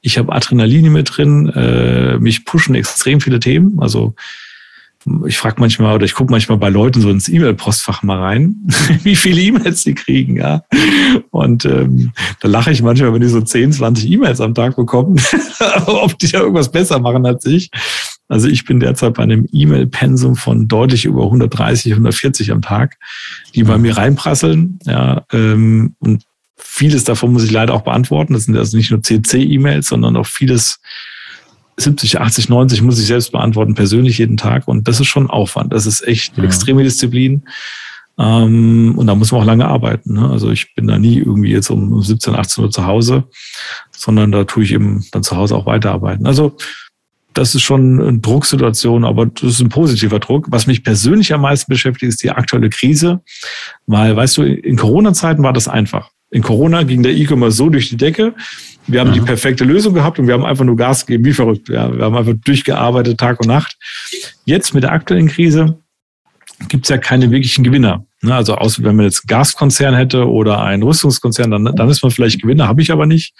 [0.00, 1.48] Ich habe Adrenalin mit drin.
[1.48, 3.80] Äh, mich pushen extrem viele Themen.
[3.80, 4.14] Also
[5.26, 8.56] ich frage manchmal oder ich gucke manchmal bei Leuten so ins E-Mail-Postfach mal rein,
[9.02, 10.62] wie viele E-Mails die kriegen, ja.
[11.30, 15.20] Und ähm, da lache ich manchmal, wenn die so 10, 20 E-Mails am Tag bekommen,
[15.86, 17.70] ob die da irgendwas besser machen als ich.
[18.28, 22.98] Also ich bin derzeit bei einem E-Mail-Pensum von deutlich über 130, 140 am Tag,
[23.54, 25.24] die bei mir reinprasseln, ja.
[25.32, 26.24] Ähm, und
[26.56, 28.34] vieles davon muss ich leider auch beantworten.
[28.34, 30.80] Das sind also nicht nur CC-E-Mails, sondern auch vieles
[31.78, 34.66] 70, 80, 90 muss ich selbst beantworten, persönlich jeden Tag.
[34.68, 35.72] Und das ist schon Aufwand.
[35.72, 36.44] Das ist echt ja.
[36.44, 37.44] extreme Disziplin.
[38.18, 40.14] Ähm, und da muss man auch lange arbeiten.
[40.14, 40.28] Ne?
[40.28, 43.24] Also ich bin da nie irgendwie jetzt um 17, 18 Uhr zu Hause,
[43.92, 46.26] sondern da tue ich eben dann zu Hause auch weiterarbeiten.
[46.26, 46.56] Also
[47.32, 50.46] das ist schon eine Drucksituation, aber das ist ein positiver Druck.
[50.50, 53.20] Was mich persönlich am meisten beschäftigt, ist die aktuelle Krise.
[53.86, 56.10] Weil, weißt du, in Corona-Zeiten war das einfach.
[56.30, 58.34] In Corona ging der E-Commerce so durch die Decke.
[58.86, 59.14] Wir haben mhm.
[59.14, 61.68] die perfekte Lösung gehabt und wir haben einfach nur Gas gegeben, wie verrückt.
[61.68, 63.76] Ja, wir haben einfach durchgearbeitet, Tag und Nacht.
[64.44, 65.78] Jetzt mit der aktuellen Krise
[66.68, 68.04] gibt es ja keine wirklichen Gewinner.
[68.20, 72.02] Ne, also außer wenn man jetzt einen Gaskonzern hätte oder einen Rüstungskonzern, dann, dann ist
[72.02, 73.32] man vielleicht Gewinner, habe ich aber nicht.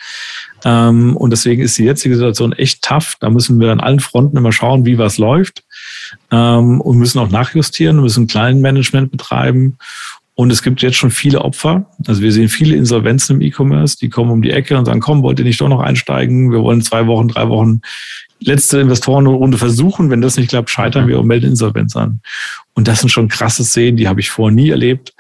[0.65, 3.17] Ähm, und deswegen ist die jetzige Situation echt tough.
[3.19, 5.65] Da müssen wir an allen Fronten immer schauen, wie was läuft
[6.31, 9.79] ähm, und müssen auch nachjustieren, müssen kleinen Management betreiben
[10.39, 11.91] und es gibt jetzt schon viele Opfer.
[12.07, 15.25] Also wir sehen viele Insolvenzen im E-Commerce, die kommen um die Ecke und sagen, komm,
[15.25, 16.53] wollt ihr nicht doch noch einsteigen?
[16.53, 17.81] Wir wollen zwei Wochen, drei Wochen
[18.39, 20.11] letzte Investorenrunde versuchen.
[20.11, 22.21] Wenn das nicht klappt, scheitern wir und melden Insolvenz an.
[22.75, 25.13] Und das sind schon krasse Szenen, die habe ich vorher nie erlebt.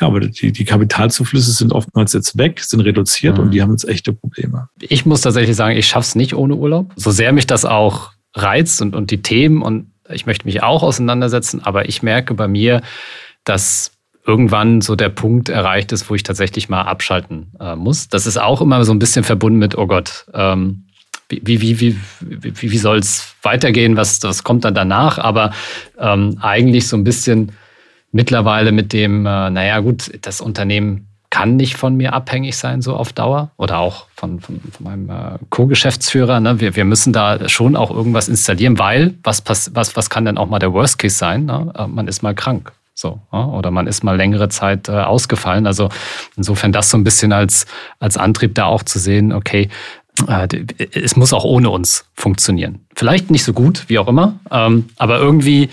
[0.00, 3.44] Ja, aber die, die Kapitalzuflüsse sind oftmals jetzt weg, sind reduziert mhm.
[3.44, 4.70] und die haben jetzt echte Probleme.
[4.80, 6.94] Ich muss tatsächlich sagen, ich schaffe es nicht ohne Urlaub.
[6.96, 10.82] So sehr mich das auch reizt und, und die Themen und ich möchte mich auch
[10.82, 12.80] auseinandersetzen, aber ich merke bei mir,
[13.44, 13.92] dass
[14.26, 18.08] irgendwann so der Punkt erreicht ist, wo ich tatsächlich mal abschalten äh, muss.
[18.08, 20.84] Das ist auch immer so ein bisschen verbunden mit, oh Gott, ähm,
[21.28, 25.18] wie, wie, wie, wie, wie soll es weitergehen, was, was kommt dann danach?
[25.18, 25.52] Aber
[25.98, 27.52] ähm, eigentlich so ein bisschen
[28.12, 32.94] mittlerweile mit dem, äh, naja gut, das Unternehmen kann nicht von mir abhängig sein, so
[32.94, 33.52] auf Dauer.
[33.56, 36.40] Oder auch von, von, von meinem äh, Co-Geschäftsführer.
[36.40, 36.60] Ne?
[36.60, 40.48] Wir, wir müssen da schon auch irgendwas installieren, weil was, was, was kann denn auch
[40.48, 41.46] mal der Worst Case sein?
[41.46, 41.72] Ne?
[41.74, 42.72] Äh, man ist mal krank.
[43.02, 45.66] So, oder man ist mal längere Zeit äh, ausgefallen.
[45.66, 45.88] Also
[46.36, 47.66] insofern das so ein bisschen als,
[47.98, 49.68] als Antrieb da auch zu sehen, okay,
[50.28, 50.46] äh,
[50.92, 52.86] es muss auch ohne uns funktionieren.
[52.94, 55.68] Vielleicht nicht so gut, wie auch immer, ähm, aber irgendwie,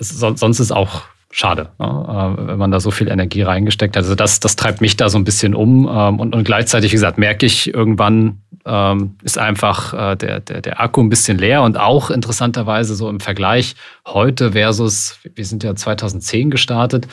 [0.00, 1.68] sonst ist auch schade?
[1.78, 4.02] Äh, wenn man da so viel Energie reingesteckt hat.
[4.02, 6.96] Also das, das treibt mich da so ein bisschen um ähm, und, und gleichzeitig, wie
[6.96, 11.62] gesagt, merke ich irgendwann, ähm, ist einfach äh, der, der, der Akku ein bisschen leer
[11.62, 13.74] und auch interessanterweise so im Vergleich
[14.06, 17.08] heute versus, wir sind ja 2010 gestartet,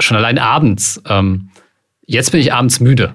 [0.00, 1.02] schon allein abends.
[1.06, 1.50] Ähm,
[2.06, 3.14] jetzt bin ich abends müde.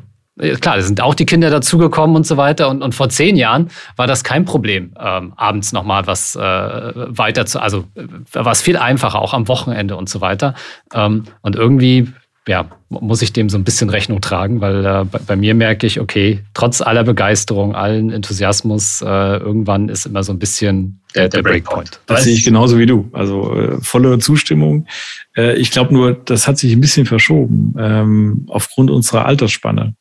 [0.62, 2.70] Klar, da sind auch die Kinder dazugekommen und so weiter.
[2.70, 7.45] Und, und vor zehn Jahren war das kein Problem, ähm, abends nochmal was äh, weiter
[7.45, 10.54] zu, also äh, war es viel einfacher, auch am Wochenende und so weiter.
[10.93, 12.14] Ähm, und irgendwie
[12.50, 15.86] ja, muss ich dem so ein bisschen Rechnung tragen, weil äh, bei, bei, mir merke
[15.86, 21.30] ich, okay, trotz aller Begeisterung, allen Enthusiasmus, äh, irgendwann ist immer so ein bisschen der,
[21.30, 22.00] der, der Breakpoint.
[22.08, 23.08] Das sehe ich genauso wie du.
[23.14, 24.88] Also äh, volle Zustimmung.
[25.38, 29.93] Äh, ich glaube nur, das hat sich ein bisschen verschoben ähm, aufgrund unserer Altersspanne.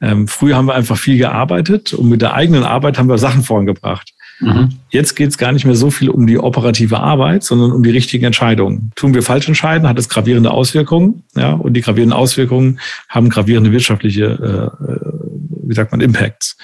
[0.00, 3.42] Ähm, früher haben wir einfach viel gearbeitet und mit der eigenen Arbeit haben wir Sachen
[3.42, 4.12] vorangebracht.
[4.40, 4.70] Mhm.
[4.90, 7.90] Jetzt geht es gar nicht mehr so viel um die operative Arbeit, sondern um die
[7.90, 8.92] richtigen Entscheidungen.
[8.94, 12.78] Tun wir falsch entscheiden, hat es gravierende Auswirkungen, ja, und die gravierenden Auswirkungen
[13.08, 16.56] haben gravierende wirtschaftliche, äh, wie sagt man, Impacts.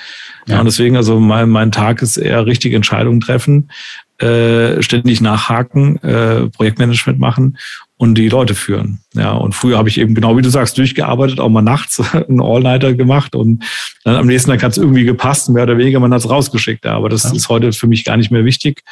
[0.47, 0.55] Ja.
[0.55, 3.71] ja und deswegen, also mein, mein Tag ist eher richtige Entscheidungen treffen,
[4.19, 7.59] äh, ständig nachhaken, äh, Projektmanagement machen
[7.97, 9.01] und die Leute führen.
[9.15, 12.43] Ja, und früher habe ich eben genau wie du sagst durchgearbeitet, auch mal nachts einen
[12.43, 13.65] All-Nighter gemacht und
[14.05, 16.85] dann am nächsten Tag hat es irgendwie gepasst, mehr oder weniger, man hat es rausgeschickt.
[16.85, 17.33] Ja, aber das ja.
[17.33, 18.83] ist heute für mich gar nicht mehr wichtig,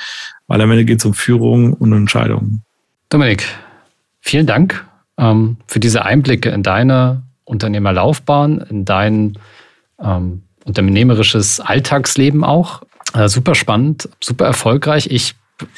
[0.47, 2.63] weil am Ende geht es um Führung und Entscheidungen.
[3.09, 3.45] Dominik,
[4.21, 4.87] vielen Dank
[5.19, 9.39] ähm, für diese Einblicke in deine Unternehmerlaufbahn, in dein
[10.01, 12.83] ähm, unternehmerisches Alltagsleben auch.
[13.15, 15.09] Äh, super spannend, super erfolgreich.
[15.11, 15.35] Ich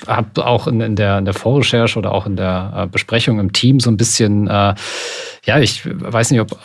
[0.06, 3.52] habe auch in, in, der, in der Vorrecherche oder auch in der äh, Besprechung im
[3.52, 4.74] Team so ein bisschen, äh,
[5.44, 6.58] ja, ich weiß nicht, ob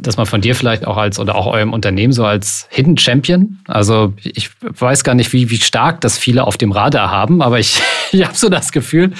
[0.00, 3.58] dass man von dir vielleicht auch als oder auch eurem Unternehmen so als Hidden Champion.
[3.66, 7.58] Also ich weiß gar nicht, wie, wie stark das viele auf dem Radar haben, aber
[7.58, 7.80] ich,
[8.12, 9.12] ich habe so das Gefühl,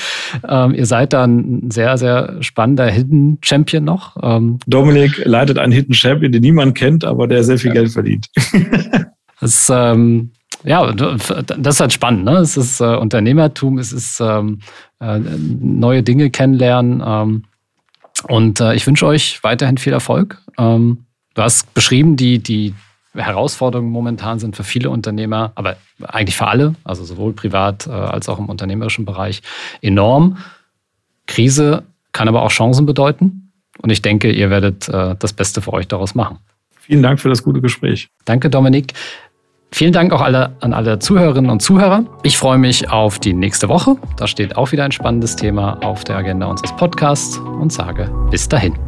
[0.49, 4.17] ähm, ihr seid da ein sehr, sehr spannender Hidden Champion noch.
[4.23, 7.75] Ähm, Dominik leitet einen Hidden Champion, den niemand kennt, aber der sehr viel ja.
[7.75, 8.27] Geld verdient.
[9.41, 10.33] das, ähm,
[10.65, 12.25] ja, das ist halt spannend.
[12.25, 12.37] Ne?
[12.39, 14.61] Es ist äh, Unternehmertum, es ist ähm,
[15.01, 17.03] äh, neue Dinge kennenlernen.
[17.05, 17.45] Ähm,
[18.29, 20.43] und äh, ich wünsche euch weiterhin viel Erfolg.
[20.59, 21.05] Ähm,
[21.35, 22.75] du hast beschrieben, die, die
[23.15, 28.29] Herausforderungen momentan sind für viele Unternehmer, aber eigentlich für alle, also sowohl privat äh, als
[28.29, 29.43] auch im unternehmerischen Bereich,
[29.81, 30.39] enorm.
[31.27, 33.53] Krise kann aber auch Chancen bedeuten.
[33.81, 36.39] Und ich denke, ihr werdet äh, das Beste für euch daraus machen.
[36.81, 38.09] Vielen Dank für das gute Gespräch.
[38.25, 38.95] Danke, Dominik.
[39.71, 42.05] Vielen Dank auch alle, an alle Zuhörerinnen und Zuhörer.
[42.23, 43.97] Ich freue mich auf die nächste Woche.
[44.17, 48.49] Da steht auch wieder ein spannendes Thema auf der Agenda unseres Podcasts und sage bis
[48.49, 48.88] dahin.